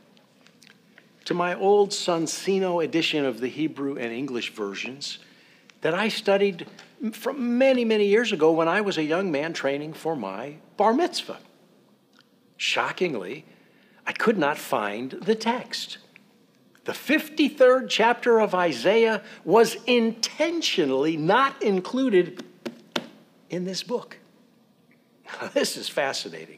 to 1.25 1.33
my 1.33 1.55
old 1.55 1.89
Soncino 1.89 2.83
edition 2.83 3.25
of 3.25 3.39
the 3.39 3.47
Hebrew 3.47 3.97
and 3.97 4.13
English 4.13 4.53
versions 4.53 5.17
that 5.81 5.93
I 5.93 6.09
studied 6.09 6.67
from 7.13 7.57
many, 7.57 7.85
many 7.85 8.07
years 8.07 8.31
ago 8.31 8.51
when 8.51 8.67
I 8.67 8.81
was 8.81 8.97
a 8.97 9.03
young 9.03 9.31
man 9.31 9.53
training 9.53 9.93
for 9.93 10.15
my 10.15 10.55
bar 10.77 10.93
mitzvah. 10.93 11.39
Shockingly, 12.57 13.45
I 14.05 14.11
could 14.11 14.37
not 14.37 14.57
find 14.57 15.11
the 15.11 15.35
text. 15.35 15.99
The 16.85 16.91
53rd 16.91 17.87
chapter 17.87 18.39
of 18.39 18.55
Isaiah 18.55 19.21
was 19.45 19.77
intentionally 19.85 21.15
not 21.15 21.61
included 21.61 22.43
in 23.49 23.65
this 23.65 23.83
book. 23.83 24.17
This 25.53 25.77
is 25.77 25.87
fascinating. 25.87 26.57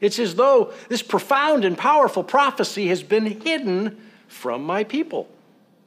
It's 0.00 0.18
as 0.18 0.34
though 0.34 0.72
this 0.88 1.02
profound 1.02 1.64
and 1.64 1.76
powerful 1.76 2.22
prophecy 2.22 2.88
has 2.88 3.02
been 3.02 3.26
hidden 3.26 4.00
from 4.28 4.62
my 4.62 4.84
people. 4.84 5.28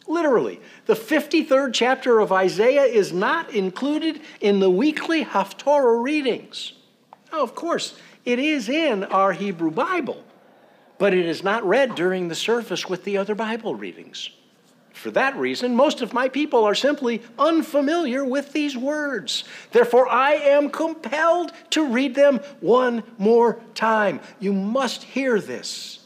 Literally, 0.07 0.61
the 0.85 0.93
53rd 0.93 1.73
chapter 1.73 2.19
of 2.19 2.31
Isaiah 2.31 2.85
is 2.85 3.11
not 3.11 3.53
included 3.53 4.21
in 4.39 4.59
the 4.59 4.69
weekly 4.69 5.25
Haftorah 5.25 6.01
readings. 6.01 6.73
Now, 7.31 7.43
of 7.43 7.55
course, 7.55 7.97
it 8.23 8.39
is 8.39 8.69
in 8.69 9.03
our 9.03 9.33
Hebrew 9.33 9.71
Bible, 9.71 10.23
but 10.97 11.13
it 11.13 11.25
is 11.25 11.43
not 11.43 11.65
read 11.65 11.95
during 11.95 12.29
the 12.29 12.35
service 12.35 12.87
with 12.87 13.03
the 13.03 13.17
other 13.17 13.35
Bible 13.35 13.75
readings. 13.75 14.29
For 14.93 15.11
that 15.11 15.35
reason, 15.35 15.75
most 15.75 16.01
of 16.01 16.13
my 16.13 16.27
people 16.27 16.63
are 16.63 16.73
simply 16.73 17.21
unfamiliar 17.37 18.25
with 18.25 18.51
these 18.51 18.75
words. 18.75 19.43
Therefore, 19.71 20.09
I 20.09 20.33
am 20.33 20.69
compelled 20.69 21.51
to 21.71 21.85
read 21.85 22.15
them 22.15 22.39
one 22.61 23.03
more 23.19 23.59
time. 23.75 24.19
You 24.39 24.53
must 24.53 25.03
hear 25.03 25.39
this. 25.39 25.96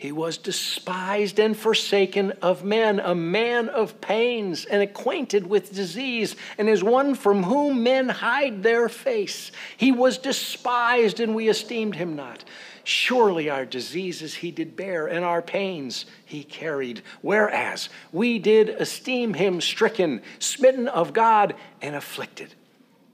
He 0.00 0.12
was 0.12 0.38
despised 0.38 1.38
and 1.38 1.54
forsaken 1.54 2.30
of 2.40 2.64
men, 2.64 3.00
a 3.00 3.14
man 3.14 3.68
of 3.68 4.00
pains 4.00 4.64
and 4.64 4.82
acquainted 4.82 5.46
with 5.46 5.74
disease, 5.74 6.36
and 6.56 6.70
is 6.70 6.82
one 6.82 7.14
from 7.14 7.42
whom 7.42 7.82
men 7.82 8.08
hide 8.08 8.62
their 8.62 8.88
face. 8.88 9.52
He 9.76 9.92
was 9.92 10.16
despised, 10.16 11.20
and 11.20 11.34
we 11.34 11.50
esteemed 11.50 11.96
him 11.96 12.16
not. 12.16 12.44
Surely 12.82 13.50
our 13.50 13.66
diseases 13.66 14.36
he 14.36 14.50
did 14.50 14.74
bear, 14.74 15.06
and 15.06 15.22
our 15.22 15.42
pains 15.42 16.06
he 16.24 16.44
carried. 16.44 17.02
Whereas 17.20 17.90
we 18.10 18.38
did 18.38 18.70
esteem 18.70 19.34
him 19.34 19.60
stricken, 19.60 20.22
smitten 20.38 20.88
of 20.88 21.12
God, 21.12 21.54
and 21.82 21.94
afflicted. 21.94 22.54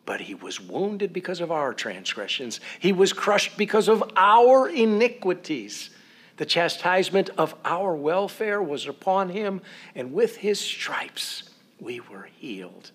But 0.04 0.20
he 0.20 0.36
was 0.36 0.60
wounded 0.60 1.12
because 1.12 1.40
of 1.40 1.50
our 1.50 1.74
transgressions, 1.74 2.60
he 2.78 2.92
was 2.92 3.12
crushed 3.12 3.56
because 3.58 3.88
of 3.88 4.08
our 4.14 4.68
iniquities. 4.68 5.90
The 6.36 6.46
chastisement 6.46 7.30
of 7.38 7.54
our 7.64 7.94
welfare 7.94 8.62
was 8.62 8.86
upon 8.86 9.30
him, 9.30 9.62
and 9.94 10.12
with 10.12 10.36
his 10.36 10.60
stripes 10.60 11.44
we 11.80 12.00
were 12.00 12.28
healed. 12.36 12.90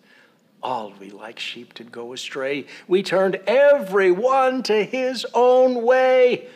All 0.61 0.93
we 0.99 1.09
like 1.09 1.39
sheep 1.39 1.73
did 1.73 1.91
go 1.91 2.13
astray. 2.13 2.67
We 2.87 3.01
turned 3.01 3.39
every 3.47 4.11
one 4.11 4.61
to 4.63 4.83
his 4.83 5.25
own 5.33 5.83
way, 5.83 6.47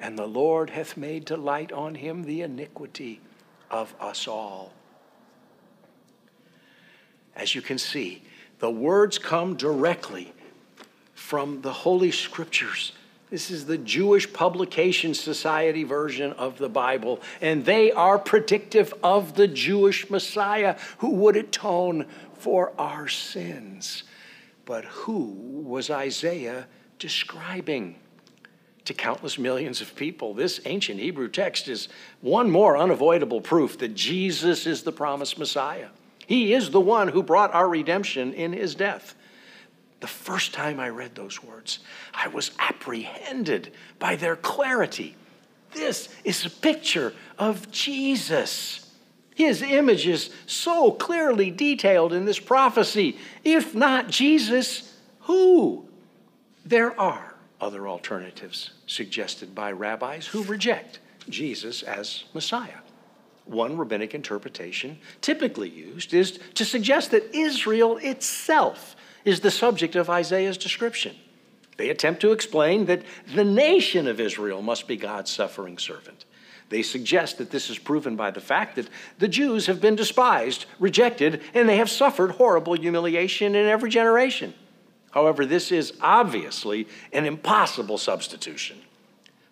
and 0.00 0.18
the 0.18 0.26
Lord 0.26 0.70
hath 0.70 0.96
made 0.96 1.26
to 1.26 1.36
light 1.36 1.70
on 1.70 1.94
him 1.94 2.24
the 2.24 2.42
iniquity 2.42 3.20
of 3.70 3.94
us 4.00 4.26
all. 4.26 4.72
As 7.36 7.54
you 7.54 7.62
can 7.62 7.78
see, 7.78 8.22
the 8.58 8.70
words 8.70 9.18
come 9.18 9.56
directly 9.56 10.32
from 11.14 11.62
the 11.62 11.72
Holy 11.72 12.10
Scriptures 12.10 12.92
this 13.34 13.50
is 13.50 13.66
the 13.66 13.78
Jewish 13.78 14.32
Publication 14.32 15.12
Society 15.12 15.82
version 15.82 16.30
of 16.34 16.56
the 16.56 16.68
Bible, 16.68 17.20
and 17.40 17.64
they 17.64 17.90
are 17.90 18.16
predictive 18.16 18.94
of 19.02 19.34
the 19.34 19.48
Jewish 19.48 20.08
Messiah 20.08 20.76
who 20.98 21.10
would 21.14 21.34
atone 21.34 22.06
for 22.34 22.72
our 22.78 23.08
sins. 23.08 24.04
But 24.64 24.84
who 24.84 25.24
was 25.66 25.90
Isaiah 25.90 26.68
describing? 27.00 27.96
To 28.84 28.94
countless 28.94 29.36
millions 29.36 29.80
of 29.80 29.96
people, 29.96 30.32
this 30.34 30.60
ancient 30.64 31.00
Hebrew 31.00 31.28
text 31.28 31.66
is 31.66 31.88
one 32.20 32.48
more 32.48 32.76
unavoidable 32.76 33.40
proof 33.40 33.78
that 33.78 33.96
Jesus 33.96 34.64
is 34.64 34.84
the 34.84 34.92
promised 34.92 35.40
Messiah. 35.40 35.88
He 36.24 36.52
is 36.52 36.70
the 36.70 36.80
one 36.80 37.08
who 37.08 37.22
brought 37.22 37.52
our 37.52 37.68
redemption 37.68 38.32
in 38.32 38.52
his 38.52 38.76
death. 38.76 39.16
The 40.04 40.08
first 40.08 40.52
time 40.52 40.80
I 40.80 40.90
read 40.90 41.14
those 41.14 41.42
words, 41.42 41.78
I 42.12 42.28
was 42.28 42.50
apprehended 42.58 43.72
by 43.98 44.16
their 44.16 44.36
clarity. 44.36 45.16
This 45.72 46.10
is 46.24 46.44
a 46.44 46.50
picture 46.50 47.14
of 47.38 47.70
Jesus. 47.70 48.92
His 49.34 49.62
image 49.62 50.06
is 50.06 50.28
so 50.44 50.92
clearly 50.92 51.50
detailed 51.50 52.12
in 52.12 52.26
this 52.26 52.38
prophecy. 52.38 53.16
If 53.44 53.74
not 53.74 54.10
Jesus, 54.10 54.94
who? 55.20 55.88
There 56.66 57.00
are 57.00 57.36
other 57.58 57.88
alternatives 57.88 58.72
suggested 58.86 59.54
by 59.54 59.72
rabbis 59.72 60.26
who 60.26 60.42
reject 60.44 60.98
Jesus 61.30 61.82
as 61.82 62.24
Messiah. 62.34 62.80
One 63.46 63.78
rabbinic 63.78 64.14
interpretation, 64.14 64.98
typically 65.22 65.70
used, 65.70 66.12
is 66.12 66.38
to 66.56 66.66
suggest 66.66 67.10
that 67.12 67.34
Israel 67.34 67.96
itself 67.96 68.96
is 69.24 69.40
the 69.40 69.50
subject 69.50 69.96
of 69.96 70.10
Isaiah's 70.10 70.58
description. 70.58 71.16
They 71.76 71.90
attempt 71.90 72.20
to 72.20 72.32
explain 72.32 72.86
that 72.86 73.02
the 73.34 73.44
nation 73.44 74.06
of 74.06 74.20
Israel 74.20 74.62
must 74.62 74.86
be 74.86 74.96
God's 74.96 75.30
suffering 75.30 75.78
servant. 75.78 76.24
They 76.68 76.82
suggest 76.82 77.38
that 77.38 77.50
this 77.50 77.68
is 77.68 77.78
proven 77.78 78.16
by 78.16 78.30
the 78.30 78.40
fact 78.40 78.76
that 78.76 78.88
the 79.18 79.28
Jews 79.28 79.66
have 79.66 79.80
been 79.80 79.96
despised, 79.96 80.66
rejected, 80.78 81.42
and 81.52 81.68
they 81.68 81.76
have 81.76 81.90
suffered 81.90 82.32
horrible 82.32 82.74
humiliation 82.74 83.54
in 83.54 83.66
every 83.66 83.90
generation. 83.90 84.54
However, 85.10 85.46
this 85.46 85.70
is 85.70 85.92
obviously 86.00 86.88
an 87.12 87.26
impossible 87.26 87.98
substitution. 87.98 88.80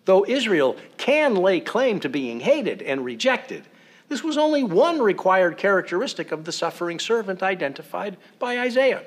Though 0.05 0.25
Israel 0.25 0.75
can 0.97 1.35
lay 1.35 1.61
claim 1.61 1.99
to 2.01 2.09
being 2.09 2.41
hated 2.41 2.81
and 2.81 3.05
rejected, 3.05 3.63
this 4.09 4.23
was 4.23 4.37
only 4.37 4.63
one 4.63 5.01
required 5.01 5.57
characteristic 5.57 6.31
of 6.31 6.43
the 6.43 6.51
suffering 6.51 6.99
servant 6.99 7.41
identified 7.41 8.17
by 8.39 8.59
Isaiah 8.59 9.03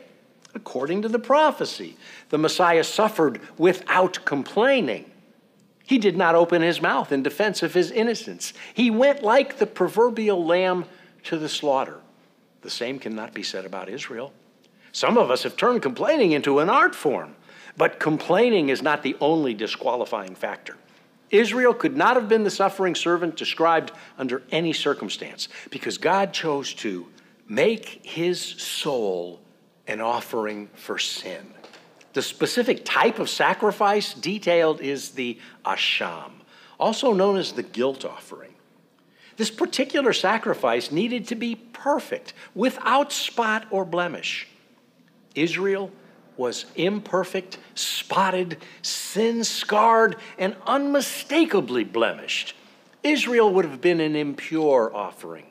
according 0.56 1.02
to 1.02 1.08
the 1.08 1.18
prophecy. 1.18 1.96
The 2.30 2.38
Messiah 2.38 2.82
suffered 2.82 3.40
without 3.56 4.24
complaining. 4.24 5.10
He 5.84 5.98
did 5.98 6.16
not 6.16 6.34
open 6.34 6.62
his 6.62 6.82
mouth 6.82 7.12
in 7.12 7.22
defense 7.22 7.62
of 7.62 7.74
his 7.74 7.92
innocence. 7.92 8.52
He 8.74 8.90
went 8.90 9.22
like 9.22 9.58
the 9.58 9.66
proverbial 9.66 10.44
lamb 10.44 10.86
to 11.24 11.38
the 11.38 11.48
slaughter. 11.48 12.00
The 12.62 12.70
same 12.70 12.98
cannot 12.98 13.34
be 13.34 13.44
said 13.44 13.64
about 13.64 13.88
Israel. 13.88 14.32
Some 14.90 15.18
of 15.18 15.30
us 15.30 15.44
have 15.44 15.56
turned 15.56 15.82
complaining 15.82 16.32
into 16.32 16.58
an 16.58 16.68
art 16.68 16.94
form, 16.94 17.36
but 17.76 18.00
complaining 18.00 18.70
is 18.70 18.82
not 18.82 19.02
the 19.02 19.16
only 19.20 19.54
disqualifying 19.54 20.34
factor. 20.34 20.76
Israel 21.30 21.74
could 21.74 21.96
not 21.96 22.16
have 22.16 22.28
been 22.28 22.44
the 22.44 22.50
suffering 22.50 22.94
servant 22.94 23.36
described 23.36 23.92
under 24.18 24.42
any 24.50 24.72
circumstance 24.72 25.48
because 25.70 25.98
God 25.98 26.32
chose 26.32 26.72
to 26.74 27.06
make 27.48 28.00
his 28.04 28.40
soul 28.40 29.40
an 29.86 30.00
offering 30.00 30.68
for 30.74 30.98
sin. 30.98 31.52
The 32.12 32.22
specific 32.22 32.84
type 32.84 33.18
of 33.18 33.28
sacrifice 33.28 34.14
detailed 34.14 34.80
is 34.80 35.10
the 35.10 35.38
asham, 35.64 36.30
also 36.80 37.12
known 37.12 37.36
as 37.36 37.52
the 37.52 37.62
guilt 37.62 38.04
offering. 38.04 38.54
This 39.36 39.50
particular 39.50 40.12
sacrifice 40.12 40.90
needed 40.90 41.28
to 41.28 41.34
be 41.34 41.54
perfect, 41.54 42.32
without 42.54 43.12
spot 43.12 43.66
or 43.70 43.84
blemish. 43.84 44.48
Israel 45.34 45.90
was 46.38 46.66
imperfect, 46.74 47.58
spotted, 47.74 48.58
sin 48.82 49.44
scarred, 49.44 50.16
and 50.38 50.56
unmistakably 50.66 51.84
blemished. 51.84 52.54
Israel 53.02 53.52
would 53.52 53.64
have 53.64 53.80
been 53.80 54.00
an 54.00 54.16
impure 54.16 54.90
offering. 54.94 55.46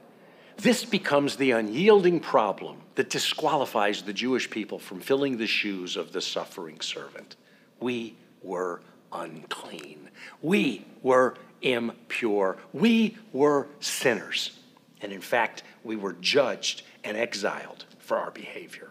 This 0.57 0.85
becomes 0.85 1.35
the 1.35 1.51
unyielding 1.51 2.19
problem 2.19 2.77
that 2.95 3.09
disqualifies 3.09 4.01
the 4.01 4.13
Jewish 4.13 4.49
people 4.49 4.79
from 4.79 4.99
filling 4.99 5.37
the 5.37 5.47
shoes 5.47 5.97
of 5.97 6.11
the 6.11 6.21
suffering 6.21 6.79
servant. 6.81 7.35
We 7.79 8.15
were 8.41 8.81
unclean. 9.11 10.09
We 10.41 10.85
were 11.01 11.35
impure. 11.61 12.57
We 12.73 13.17
were 13.33 13.67
sinners. 13.79 14.57
And 15.01 15.11
in 15.11 15.21
fact, 15.21 15.63
we 15.83 15.95
were 15.95 16.13
judged 16.13 16.83
and 17.03 17.17
exiled 17.17 17.85
for 17.99 18.17
our 18.17 18.31
behavior. 18.31 18.89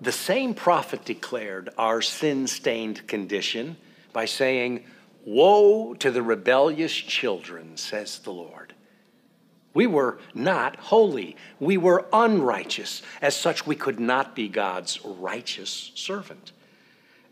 The 0.00 0.12
same 0.12 0.54
prophet 0.54 1.04
declared 1.04 1.70
our 1.76 2.00
sin 2.00 2.46
stained 2.46 3.06
condition 3.06 3.76
by 4.12 4.24
saying, 4.24 4.84
Woe 5.26 5.94
to 5.94 6.10
the 6.10 6.22
rebellious 6.22 6.94
children, 6.94 7.76
says 7.76 8.18
the 8.20 8.32
Lord. 8.32 8.74
We 9.72 9.86
were 9.86 10.18
not 10.34 10.76
holy. 10.76 11.36
We 11.60 11.76
were 11.76 12.06
unrighteous. 12.12 13.02
As 13.22 13.36
such, 13.36 13.66
we 13.66 13.76
could 13.76 14.00
not 14.00 14.34
be 14.34 14.48
God's 14.48 15.04
righteous 15.04 15.92
servant. 15.94 16.52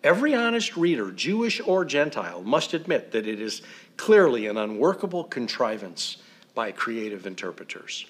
Every 0.05 0.35
honest 0.35 0.77
reader, 0.77 1.11
Jewish 1.11 1.61
or 1.61 1.85
Gentile, 1.85 2.42
must 2.42 2.74
admit 2.74 3.11
that 3.12 3.27
it 3.27 3.40
is 3.40 3.62
clearly 3.96 4.46
an 4.46 4.57
unworkable 4.57 5.24
contrivance 5.24 6.18
by 6.55 6.70
creative 6.70 7.27
interpreters. 7.27 8.07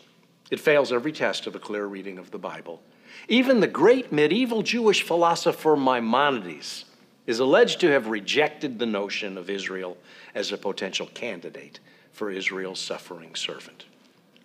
It 0.51 0.61
fails 0.61 0.93
every 0.93 1.13
test 1.13 1.47
of 1.47 1.55
a 1.55 1.59
clear 1.59 1.87
reading 1.87 2.19
of 2.19 2.31
the 2.31 2.39
Bible. 2.39 2.83
Even 3.29 3.61
the 3.61 3.67
great 3.67 4.13
medieval 4.13 4.63
Jewish 4.63 5.03
philosopher 5.03 5.77
Maimonides 5.77 6.85
is 7.27 7.39
alleged 7.41 7.81
to 7.81 7.91
have 7.91 8.09
rejected 8.09 8.79
the 8.79 8.87
notion 8.87 9.37
of 9.39 9.51
Israel 9.51 9.97
as 10.35 10.53
a 10.53 10.59
potential 10.59 11.07
candidate 11.15 11.81
for 12.13 12.31
Israel's 12.31 12.81
suffering 12.81 13.35
servant. 13.35 13.85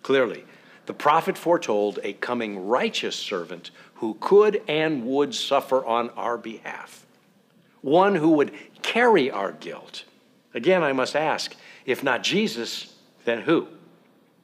Clearly, 0.04 0.44
the 0.84 0.92
prophet 0.92 1.36
foretold 1.36 1.98
a 2.02 2.12
coming 2.12 2.66
righteous 2.66 3.16
servant 3.16 3.70
who 3.94 4.18
could 4.20 4.62
and 4.68 5.06
would 5.06 5.34
suffer 5.34 5.84
on 5.84 6.10
our 6.10 6.36
behalf, 6.36 7.06
one 7.80 8.14
who 8.14 8.32
would 8.32 8.52
carry 8.82 9.30
our 9.30 9.50
guilt. 9.50 10.04
Again, 10.52 10.82
I 10.82 10.92
must 10.92 11.16
ask 11.16 11.56
if 11.86 12.04
not 12.04 12.22
Jesus, 12.22 12.94
then 13.24 13.40
who? 13.40 13.66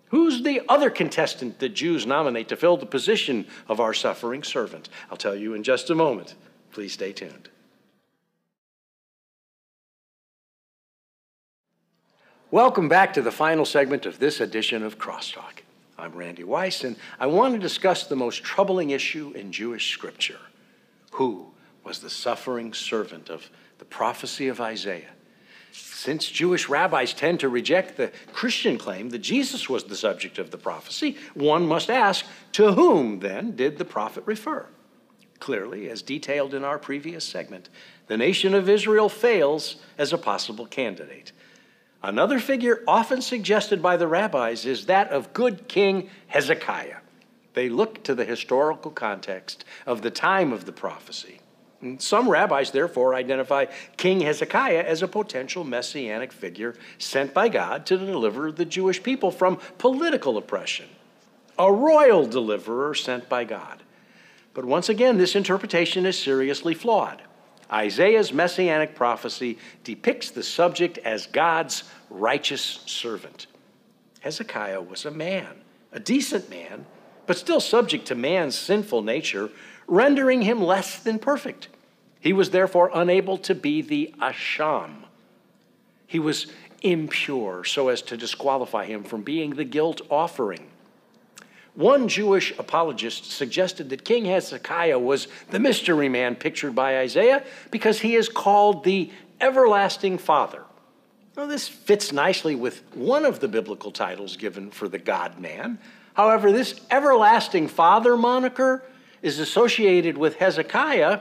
Who's 0.08 0.42
the 0.42 0.62
other 0.66 0.88
contestant 0.88 1.58
that 1.58 1.74
Jews 1.74 2.06
nominate 2.06 2.48
to 2.48 2.56
fill 2.56 2.78
the 2.78 2.86
position 2.86 3.46
of 3.68 3.80
our 3.80 3.92
suffering 3.92 4.42
servant? 4.42 4.88
I'll 5.10 5.18
tell 5.18 5.36
you 5.36 5.52
in 5.52 5.62
just 5.62 5.90
a 5.90 5.94
moment. 5.94 6.36
Please 6.72 6.94
stay 6.94 7.12
tuned. 7.12 7.50
Welcome 12.52 12.88
back 12.88 13.14
to 13.14 13.22
the 13.22 13.30
final 13.30 13.64
segment 13.64 14.06
of 14.06 14.18
this 14.18 14.40
edition 14.40 14.82
of 14.82 14.98
Crosstalk. 14.98 15.62
I'm 15.96 16.10
Randy 16.10 16.42
Weiss, 16.42 16.82
and 16.82 16.96
I 17.20 17.28
want 17.28 17.54
to 17.54 17.60
discuss 17.60 18.08
the 18.08 18.16
most 18.16 18.42
troubling 18.42 18.90
issue 18.90 19.30
in 19.36 19.52
Jewish 19.52 19.92
scripture. 19.92 20.40
Who 21.12 21.46
was 21.84 22.00
the 22.00 22.10
suffering 22.10 22.72
servant 22.74 23.30
of 23.30 23.48
the 23.78 23.84
prophecy 23.84 24.48
of 24.48 24.60
Isaiah? 24.60 25.12
Since 25.70 26.28
Jewish 26.28 26.68
rabbis 26.68 27.14
tend 27.14 27.38
to 27.38 27.48
reject 27.48 27.96
the 27.96 28.10
Christian 28.32 28.78
claim 28.78 29.10
that 29.10 29.18
Jesus 29.20 29.68
was 29.68 29.84
the 29.84 29.94
subject 29.94 30.36
of 30.36 30.50
the 30.50 30.58
prophecy, 30.58 31.18
one 31.34 31.68
must 31.68 31.88
ask 31.88 32.24
to 32.54 32.72
whom 32.72 33.20
then 33.20 33.54
did 33.54 33.78
the 33.78 33.84
prophet 33.84 34.24
refer? 34.26 34.66
Clearly, 35.38 35.88
as 35.88 36.02
detailed 36.02 36.54
in 36.54 36.64
our 36.64 36.80
previous 36.80 37.24
segment, 37.24 37.68
the 38.08 38.16
nation 38.16 38.54
of 38.54 38.68
Israel 38.68 39.08
fails 39.08 39.76
as 39.96 40.12
a 40.12 40.18
possible 40.18 40.66
candidate. 40.66 41.30
Another 42.02 42.38
figure 42.38 42.82
often 42.88 43.20
suggested 43.20 43.82
by 43.82 43.96
the 43.96 44.08
rabbis 44.08 44.64
is 44.64 44.86
that 44.86 45.10
of 45.10 45.32
good 45.32 45.68
King 45.68 46.08
Hezekiah. 46.28 46.96
They 47.54 47.68
look 47.68 48.02
to 48.04 48.14
the 48.14 48.24
historical 48.24 48.90
context 48.90 49.64
of 49.86 50.02
the 50.02 50.10
time 50.10 50.52
of 50.52 50.64
the 50.64 50.72
prophecy 50.72 51.40
some 51.98 52.28
rabbis, 52.28 52.70
therefore, 52.72 53.14
identify 53.14 53.66
King 53.96 54.20
Hezekiah 54.20 54.84
as 54.84 55.02
a 55.02 55.08
potential 55.08 55.64
messianic 55.64 56.32
figure 56.32 56.74
sent 56.98 57.32
by 57.32 57.48
God 57.48 57.86
to 57.86 57.96
deliver 57.96 58.52
the 58.52 58.66
Jewish 58.66 59.02
people 59.02 59.30
from 59.30 59.58
political 59.78 60.36
oppression, 60.36 60.88
a 61.58 61.72
royal 61.72 62.26
deliverer 62.26 62.94
sent 62.94 63.28
by 63.28 63.44
God. 63.44 63.82
But 64.52 64.66
once 64.66 64.88
again, 64.88 65.16
this 65.16 65.34
interpretation 65.34 66.04
is 66.04 66.18
seriously 66.18 66.74
flawed. 66.74 67.22
Isaiah's 67.72 68.32
messianic 68.32 68.94
prophecy 68.94 69.58
depicts 69.84 70.30
the 70.30 70.42
subject 70.42 70.98
as 70.98 71.26
God's 71.26 71.84
righteous 72.08 72.80
servant. 72.86 73.46
Hezekiah 74.20 74.82
was 74.82 75.04
a 75.04 75.10
man, 75.10 75.56
a 75.92 76.00
decent 76.00 76.50
man, 76.50 76.86
but 77.26 77.38
still 77.38 77.60
subject 77.60 78.06
to 78.06 78.14
man's 78.14 78.58
sinful 78.58 79.02
nature, 79.02 79.50
rendering 79.86 80.42
him 80.42 80.60
less 80.60 80.98
than 80.98 81.18
perfect. 81.18 81.68
He 82.20 82.32
was 82.32 82.50
therefore 82.50 82.90
unable 82.92 83.38
to 83.38 83.54
be 83.54 83.82
the 83.82 84.14
Asham. 84.20 85.04
He 86.06 86.18
was 86.18 86.48
impure 86.82 87.64
so 87.64 87.88
as 87.88 88.02
to 88.02 88.16
disqualify 88.16 88.86
him 88.86 89.04
from 89.04 89.22
being 89.22 89.50
the 89.50 89.64
guilt 89.64 90.00
offering. 90.10 90.66
One 91.80 92.08
Jewish 92.08 92.52
apologist 92.58 93.32
suggested 93.32 93.88
that 93.88 94.04
King 94.04 94.26
Hezekiah 94.26 94.98
was 94.98 95.28
the 95.48 95.58
mystery 95.58 96.10
man 96.10 96.36
pictured 96.36 96.74
by 96.74 96.98
Isaiah 96.98 97.42
because 97.70 98.00
he 98.00 98.16
is 98.16 98.28
called 98.28 98.84
the 98.84 99.10
everlasting 99.40 100.18
father. 100.18 100.62
Now, 101.38 101.46
this 101.46 101.68
fits 101.68 102.12
nicely 102.12 102.54
with 102.54 102.82
one 102.94 103.24
of 103.24 103.40
the 103.40 103.48
biblical 103.48 103.92
titles 103.92 104.36
given 104.36 104.70
for 104.70 104.88
the 104.88 104.98
God 104.98 105.38
man. 105.38 105.78
However, 106.12 106.52
this 106.52 106.78
everlasting 106.90 107.68
father 107.68 108.14
moniker 108.14 108.84
is 109.22 109.38
associated 109.38 110.18
with 110.18 110.36
Hezekiah 110.36 111.20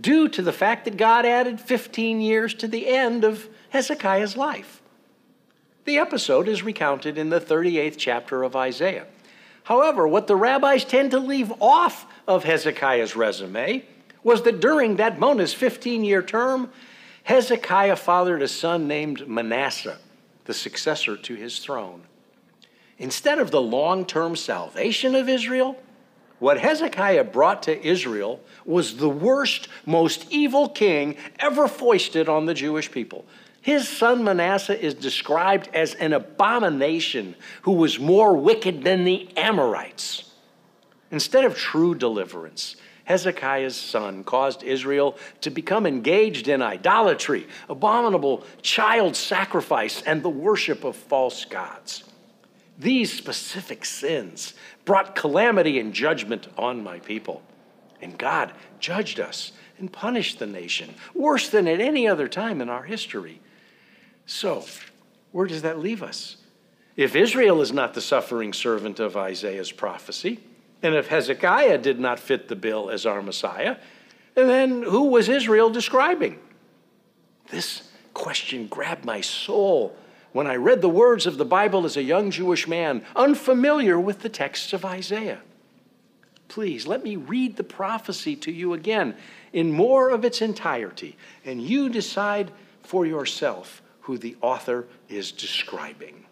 due 0.00 0.30
to 0.30 0.40
the 0.40 0.54
fact 0.54 0.86
that 0.86 0.96
God 0.96 1.26
added 1.26 1.60
15 1.60 2.22
years 2.22 2.54
to 2.54 2.66
the 2.66 2.88
end 2.88 3.22
of 3.22 3.50
Hezekiah's 3.68 4.34
life. 4.34 4.80
The 5.84 5.98
episode 5.98 6.48
is 6.48 6.62
recounted 6.62 7.18
in 7.18 7.28
the 7.28 7.38
38th 7.38 7.98
chapter 7.98 8.44
of 8.44 8.56
Isaiah. 8.56 9.08
However, 9.64 10.06
what 10.06 10.26
the 10.26 10.36
rabbis 10.36 10.84
tend 10.84 11.10
to 11.10 11.18
leave 11.18 11.52
off 11.60 12.06
of 12.28 12.44
Hezekiah's 12.44 13.16
resume 13.16 13.84
was 14.22 14.42
that 14.42 14.60
during 14.60 14.96
that 14.96 15.18
bonus 15.18 15.52
15 15.52 16.04
year 16.04 16.22
term, 16.22 16.70
Hezekiah 17.24 17.96
fathered 17.96 18.42
a 18.42 18.48
son 18.48 18.86
named 18.86 19.26
Manasseh, 19.26 19.98
the 20.44 20.54
successor 20.54 21.16
to 21.16 21.34
his 21.34 21.58
throne. 21.58 22.02
Instead 22.98 23.38
of 23.38 23.50
the 23.50 23.60
long 23.60 24.04
term 24.04 24.36
salvation 24.36 25.14
of 25.14 25.28
Israel, 25.28 25.80
what 26.38 26.60
Hezekiah 26.60 27.24
brought 27.24 27.62
to 27.64 27.86
Israel 27.86 28.40
was 28.66 28.98
the 28.98 29.08
worst, 29.08 29.68
most 29.86 30.26
evil 30.30 30.68
king 30.68 31.16
ever 31.38 31.68
foisted 31.68 32.28
on 32.28 32.44
the 32.44 32.54
Jewish 32.54 32.90
people. 32.90 33.24
His 33.64 33.88
son 33.88 34.24
Manasseh 34.24 34.78
is 34.78 34.92
described 34.92 35.70
as 35.72 35.94
an 35.94 36.12
abomination 36.12 37.34
who 37.62 37.72
was 37.72 37.98
more 37.98 38.36
wicked 38.36 38.84
than 38.84 39.04
the 39.04 39.26
Amorites. 39.38 40.30
Instead 41.10 41.46
of 41.46 41.56
true 41.56 41.94
deliverance, 41.94 42.76
Hezekiah's 43.04 43.74
son 43.74 44.22
caused 44.22 44.62
Israel 44.62 45.16
to 45.40 45.48
become 45.48 45.86
engaged 45.86 46.46
in 46.46 46.60
idolatry, 46.60 47.46
abominable 47.66 48.44
child 48.60 49.16
sacrifice, 49.16 50.02
and 50.02 50.22
the 50.22 50.28
worship 50.28 50.84
of 50.84 50.94
false 50.94 51.46
gods. 51.46 52.04
These 52.78 53.14
specific 53.14 53.86
sins 53.86 54.52
brought 54.84 55.14
calamity 55.16 55.80
and 55.80 55.94
judgment 55.94 56.48
on 56.58 56.84
my 56.84 56.98
people. 56.98 57.40
And 58.02 58.18
God 58.18 58.52
judged 58.78 59.20
us 59.20 59.52
and 59.78 59.90
punished 59.90 60.38
the 60.38 60.46
nation 60.46 60.94
worse 61.14 61.48
than 61.48 61.66
at 61.66 61.80
any 61.80 62.06
other 62.06 62.28
time 62.28 62.60
in 62.60 62.68
our 62.68 62.82
history. 62.82 63.40
So, 64.26 64.64
where 65.32 65.46
does 65.46 65.62
that 65.62 65.78
leave 65.78 66.02
us? 66.02 66.36
If 66.96 67.16
Israel 67.16 67.60
is 67.60 67.72
not 67.72 67.94
the 67.94 68.00
suffering 68.00 68.52
servant 68.52 69.00
of 69.00 69.16
Isaiah's 69.16 69.72
prophecy, 69.72 70.40
and 70.82 70.94
if 70.94 71.08
Hezekiah 71.08 71.78
did 71.78 71.98
not 71.98 72.20
fit 72.20 72.48
the 72.48 72.56
bill 72.56 72.90
as 72.90 73.04
our 73.06 73.22
Messiah, 73.22 73.76
then 74.34 74.82
who 74.82 75.04
was 75.04 75.28
Israel 75.28 75.70
describing? 75.70 76.38
This 77.50 77.90
question 78.12 78.66
grabbed 78.66 79.04
my 79.04 79.20
soul 79.20 79.96
when 80.32 80.46
I 80.46 80.56
read 80.56 80.80
the 80.80 80.88
words 80.88 81.26
of 81.26 81.38
the 81.38 81.44
Bible 81.44 81.84
as 81.84 81.96
a 81.96 82.02
young 82.02 82.30
Jewish 82.30 82.66
man, 82.66 83.04
unfamiliar 83.14 83.98
with 83.98 84.20
the 84.20 84.28
texts 84.28 84.72
of 84.72 84.84
Isaiah. 84.84 85.40
Please 86.48 86.86
let 86.86 87.02
me 87.02 87.16
read 87.16 87.56
the 87.56 87.64
prophecy 87.64 88.36
to 88.36 88.52
you 88.52 88.72
again 88.74 89.16
in 89.52 89.72
more 89.72 90.10
of 90.10 90.24
its 90.24 90.42
entirety, 90.42 91.16
and 91.44 91.62
you 91.62 91.88
decide 91.88 92.50
for 92.82 93.06
yourself 93.06 93.80
who 94.04 94.18
the 94.18 94.36
author 94.42 94.86
is 95.08 95.32
describing. 95.32 96.24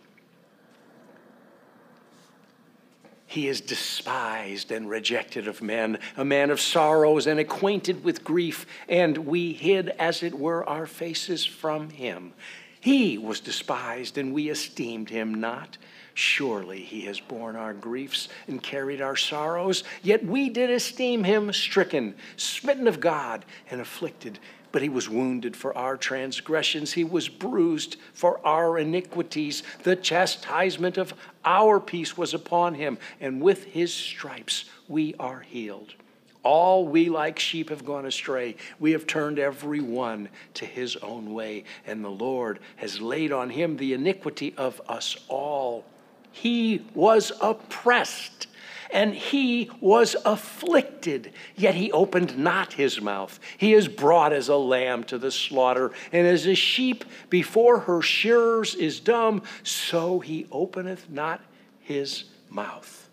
He 3.26 3.48
is 3.48 3.62
despised 3.62 4.70
and 4.70 4.90
rejected 4.90 5.48
of 5.48 5.62
men, 5.62 5.98
a 6.18 6.24
man 6.24 6.50
of 6.50 6.60
sorrows 6.60 7.26
and 7.26 7.40
acquainted 7.40 8.04
with 8.04 8.24
grief, 8.24 8.66
and 8.90 9.16
we 9.16 9.54
hid, 9.54 9.88
as 9.98 10.22
it 10.22 10.38
were, 10.38 10.68
our 10.68 10.84
faces 10.84 11.46
from 11.46 11.88
him. 11.88 12.34
He 12.78 13.16
was 13.16 13.40
despised, 13.40 14.18
and 14.18 14.34
we 14.34 14.50
esteemed 14.50 15.08
him 15.08 15.32
not. 15.32 15.78
Surely 16.12 16.82
he 16.82 17.06
has 17.06 17.20
borne 17.20 17.56
our 17.56 17.72
griefs 17.72 18.28
and 18.48 18.62
carried 18.62 19.00
our 19.00 19.16
sorrows, 19.16 19.82
yet 20.02 20.22
we 20.22 20.50
did 20.50 20.68
esteem 20.68 21.24
him 21.24 21.54
stricken, 21.54 22.14
smitten 22.36 22.86
of 22.86 23.00
God, 23.00 23.46
and 23.70 23.80
afflicted. 23.80 24.38
But 24.72 24.82
he 24.82 24.88
was 24.88 25.08
wounded 25.08 25.54
for 25.54 25.76
our 25.76 25.96
transgressions, 25.96 26.94
he 26.94 27.04
was 27.04 27.28
bruised 27.28 27.96
for 28.14 28.44
our 28.44 28.78
iniquities. 28.78 29.62
The 29.82 29.96
chastisement 29.96 30.96
of 30.96 31.12
our 31.44 31.78
peace 31.78 32.16
was 32.16 32.32
upon 32.34 32.74
him, 32.74 32.98
and 33.20 33.42
with 33.42 33.64
his 33.64 33.92
stripes 33.92 34.64
we 34.88 35.14
are 35.20 35.40
healed. 35.40 35.94
All 36.42 36.88
we 36.88 37.08
like 37.08 37.38
sheep 37.38 37.68
have 37.68 37.84
gone 37.84 38.04
astray. 38.06 38.56
We 38.80 38.92
have 38.92 39.06
turned 39.06 39.38
every 39.38 39.80
one 39.80 40.28
to 40.54 40.66
his 40.66 40.96
own 40.96 41.32
way, 41.34 41.64
and 41.86 42.04
the 42.04 42.10
Lord 42.10 42.58
has 42.76 43.00
laid 43.00 43.30
on 43.30 43.50
him 43.50 43.76
the 43.76 43.92
iniquity 43.92 44.54
of 44.56 44.80
us 44.88 45.16
all. 45.28 45.84
he 46.32 46.82
was 46.94 47.30
oppressed 47.40 48.46
and 48.92 49.14
he 49.14 49.70
was 49.80 50.14
afflicted, 50.24 51.32
yet 51.56 51.74
he 51.74 51.90
opened 51.92 52.38
not 52.38 52.74
his 52.74 53.00
mouth. 53.00 53.40
He 53.56 53.72
is 53.72 53.88
brought 53.88 54.32
as 54.32 54.48
a 54.48 54.56
lamb 54.56 55.04
to 55.04 55.18
the 55.18 55.30
slaughter, 55.30 55.92
and 56.12 56.26
as 56.26 56.46
a 56.46 56.54
sheep 56.54 57.04
before 57.30 57.80
her 57.80 58.02
shearers 58.02 58.74
is 58.74 59.00
dumb, 59.00 59.42
so 59.62 60.20
he 60.20 60.46
openeth 60.52 61.08
not 61.08 61.40
his 61.80 62.24
mouth. 62.50 63.08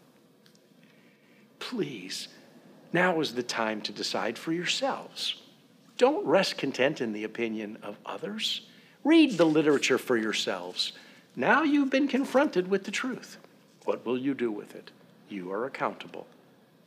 Please, 1.60 2.28
now 2.92 3.20
is 3.22 3.34
the 3.34 3.44
time 3.44 3.82
to 3.82 3.92
decide 3.92 4.38
for 4.38 4.52
yourselves. 4.52 5.42
Don't 5.98 6.26
rest 6.26 6.58
content 6.58 7.02
in 7.02 7.14
the 7.14 7.24
opinion 7.24 7.78
of 7.84 7.98
others. 8.06 8.62
Read 9.04 9.38
the 9.38 9.46
literature 9.46 9.98
for 9.98 10.18
yourselves. 10.18 10.94
Now 11.36 11.64
you've 11.64 11.90
been 11.90 12.08
confronted 12.08 12.70
with 12.70 12.84
the 12.86 12.92
truth. 12.92 13.38
What 13.86 14.06
will 14.06 14.18
you 14.18 14.34
do 14.34 14.52
with 14.52 14.76
it? 14.76 14.92
You 15.30 15.52
are 15.52 15.66
accountable. 15.66 16.28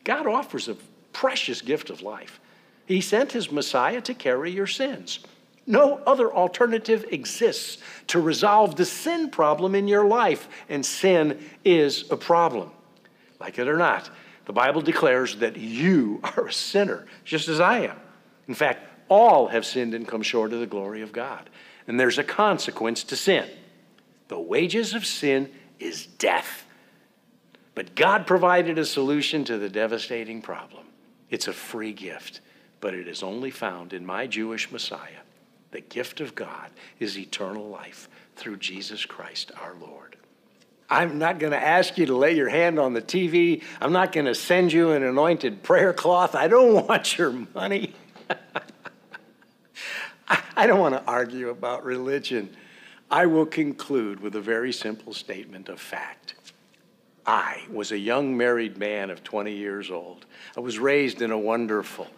God 0.05 0.27
offers 0.27 0.69
a 0.69 0.77
precious 1.13 1.63
gift 1.63 1.91
of 1.91 2.03
life. 2.03 2.41
He 2.87 3.01
sent 3.01 3.33
his 3.33 3.53
Messiah 3.53 4.01
to 4.03 4.15
carry 4.15 4.51
your 4.51 4.67
sins. 4.67 5.21
No 5.67 5.99
other 6.07 6.33
alternative 6.33 7.05
exists 7.11 7.81
to 8.09 8.21
resolve 8.21 8.75
the 8.77 8.85
sin 8.85 9.31
problem 9.31 9.75
in 9.75 9.87
your 9.87 10.05
life, 10.05 10.49
and 10.69 10.85
sin 10.85 11.39
is 11.65 12.11
a 12.11 12.17
problem. 12.17 12.71
Like 13.39 13.59
it 13.59 13.69
or 13.69 13.77
not, 13.77 14.11
the 14.45 14.53
Bible 14.53 14.83
declares 14.83 15.37
that 15.37 15.57
you 15.57 16.21
are 16.23 16.49
a 16.49 16.53
sinner, 16.53 17.07
just 17.25 17.49
as 17.49 17.61
I 17.61 17.81
am. 17.81 17.97
In 18.49 18.55
fact, 18.55 18.89
all 19.09 19.49
have 19.49 19.65
sinned 19.65 19.95
and 19.95 20.09
come 20.09 20.23
short 20.23 20.53
of 20.53 20.61
the 20.61 20.67
glory 20.67 21.03
of 21.03 21.13
God. 21.13 21.49
And 21.87 21.99
there's 21.99 22.19
a 22.19 22.25
consequence 22.25 23.05
to 23.05 23.17
sin. 23.17 23.49
The 24.29 24.41
wages 24.41 24.95
of 24.95 25.07
sin 25.07 25.51
is 25.79 26.07
death. 26.07 26.65
But 27.75 27.95
God 27.95 28.27
provided 28.27 28.79
a 28.79 28.85
solution 28.85 29.45
to 29.45 29.59
the 29.59 29.69
devastating 29.69 30.43
problem. 30.43 30.87
It's 31.31 31.49
a 31.49 31.53
free 31.53 31.93
gift, 31.93 32.41
but 32.81 32.95
it 32.95 33.09
is 33.09 33.23
only 33.23 33.51
found 33.51 33.93
in 33.93 34.05
my 34.05 34.27
Jewish 34.27 34.71
Messiah. 34.71 35.23
The 35.71 35.81
gift 35.81 36.21
of 36.21 36.35
God 36.35 36.71
is 37.01 37.19
eternal 37.19 37.69
life 37.69 38.09
through 38.37 38.59
Jesus 38.59 39.07
Christ 39.07 39.51
our 39.61 39.75
Lord. 39.81 40.17
I'm 40.91 41.19
not 41.19 41.39
going 41.39 41.53
to 41.53 41.63
ask 41.63 41.97
you 41.97 42.05
to 42.07 42.15
lay 42.15 42.37
your 42.37 42.51
hand 42.51 42.79
on 42.79 42.93
the 42.93 43.01
TV. 43.01 43.63
I'm 43.81 43.93
not 43.93 44.13
going 44.13 44.27
to 44.27 44.35
send 44.35 44.75
you 44.75 44.91
an 44.91 45.03
anointed 45.03 45.63
prayer 45.63 45.95
cloth. 45.95 46.35
I 46.35 46.49
don't 46.49 46.87
want 46.89 47.17
your 47.17 47.33
money. 47.55 47.95
I 50.29 50.67
don't 50.67 50.81
want 50.81 50.95
to 50.95 51.03
argue 51.05 51.49
about 51.49 51.85
religion. 51.85 52.55
I 53.11 53.25
will 53.25 53.47
conclude 53.47 54.21
with 54.21 54.37
a 54.37 54.41
very 54.41 54.73
simple 54.73 55.15
statement 55.15 55.71
of 55.71 55.81
fact. 55.81 56.35
I 57.27 57.63
was 57.71 57.93
a 57.93 57.99
young 57.99 58.37
married 58.37 58.79
man 58.79 59.11
of 59.11 59.23
20 59.23 59.53
years 59.53 59.91
old. 59.91 60.27
I 60.57 60.61
was 60.61 60.79
raised 60.79 61.23
in 61.23 61.31
a 61.31 61.39
wonderful, 61.39 62.09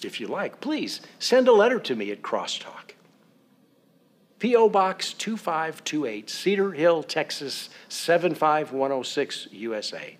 If 0.00 0.20
you 0.20 0.28
like, 0.28 0.60
please 0.60 1.00
send 1.18 1.48
a 1.48 1.52
letter 1.52 1.80
to 1.80 1.96
me 1.96 2.12
at 2.12 2.22
Crosstalk. 2.22 2.87
P.O. 4.38 4.68
Box 4.68 5.14
2528, 5.14 6.30
Cedar 6.30 6.70
Hill, 6.70 7.02
Texas 7.02 7.70
75106, 7.88 9.48
USA. 9.50 10.16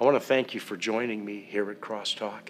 I 0.00 0.04
want 0.04 0.16
to 0.16 0.20
thank 0.20 0.54
you 0.54 0.60
for 0.60 0.78
joining 0.78 1.22
me 1.22 1.46
here 1.46 1.70
at 1.70 1.82
Crosstalk. 1.82 2.48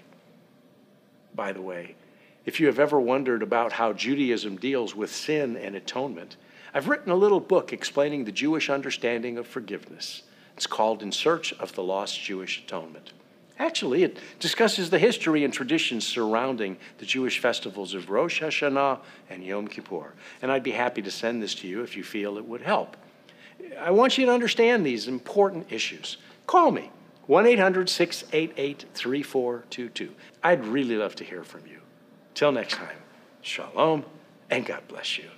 By 1.34 1.52
the 1.52 1.60
way, 1.60 1.96
if 2.44 2.60
you 2.60 2.68
have 2.68 2.78
ever 2.78 3.00
wondered 3.00 3.42
about 3.42 3.72
how 3.72 3.92
Judaism 3.92 4.56
deals 4.56 4.94
with 4.94 5.12
sin 5.12 5.56
and 5.56 5.74
atonement, 5.74 6.36
I've 6.72 6.88
written 6.88 7.10
a 7.10 7.16
little 7.16 7.40
book 7.40 7.72
explaining 7.72 8.24
the 8.24 8.30
Jewish 8.30 8.70
understanding 8.70 9.38
of 9.38 9.48
forgiveness. 9.48 10.22
It's 10.56 10.68
called 10.68 11.02
In 11.02 11.10
Search 11.10 11.54
of 11.54 11.74
the 11.74 11.82
Lost 11.82 12.20
Jewish 12.22 12.62
Atonement. 12.62 13.12
Actually, 13.58 14.02
it 14.02 14.18
discusses 14.38 14.90
the 14.90 14.98
history 14.98 15.42
and 15.42 15.52
traditions 15.52 16.06
surrounding 16.06 16.76
the 16.98 17.06
Jewish 17.06 17.38
festivals 17.38 17.94
of 17.94 18.10
Rosh 18.10 18.42
Hashanah 18.42 19.00
and 19.30 19.42
Yom 19.42 19.66
Kippur. 19.66 20.12
And 20.42 20.52
I'd 20.52 20.62
be 20.62 20.72
happy 20.72 21.00
to 21.02 21.10
send 21.10 21.42
this 21.42 21.54
to 21.56 21.68
you 21.68 21.82
if 21.82 21.96
you 21.96 22.04
feel 22.04 22.36
it 22.36 22.44
would 22.44 22.60
help. 22.60 22.96
I 23.78 23.90
want 23.90 24.18
you 24.18 24.26
to 24.26 24.32
understand 24.32 24.84
these 24.84 25.08
important 25.08 25.72
issues. 25.72 26.18
Call 26.46 26.70
me, 26.70 26.90
1 27.26 27.46
800 27.46 27.88
688 27.88 28.84
3422. 28.92 30.14
I'd 30.42 30.64
really 30.64 30.96
love 30.96 31.14
to 31.16 31.24
hear 31.24 31.42
from 31.42 31.66
you. 31.66 31.80
Till 32.34 32.52
next 32.52 32.74
time, 32.74 32.98
shalom 33.40 34.04
and 34.50 34.66
God 34.66 34.82
bless 34.88 35.16
you. 35.16 35.30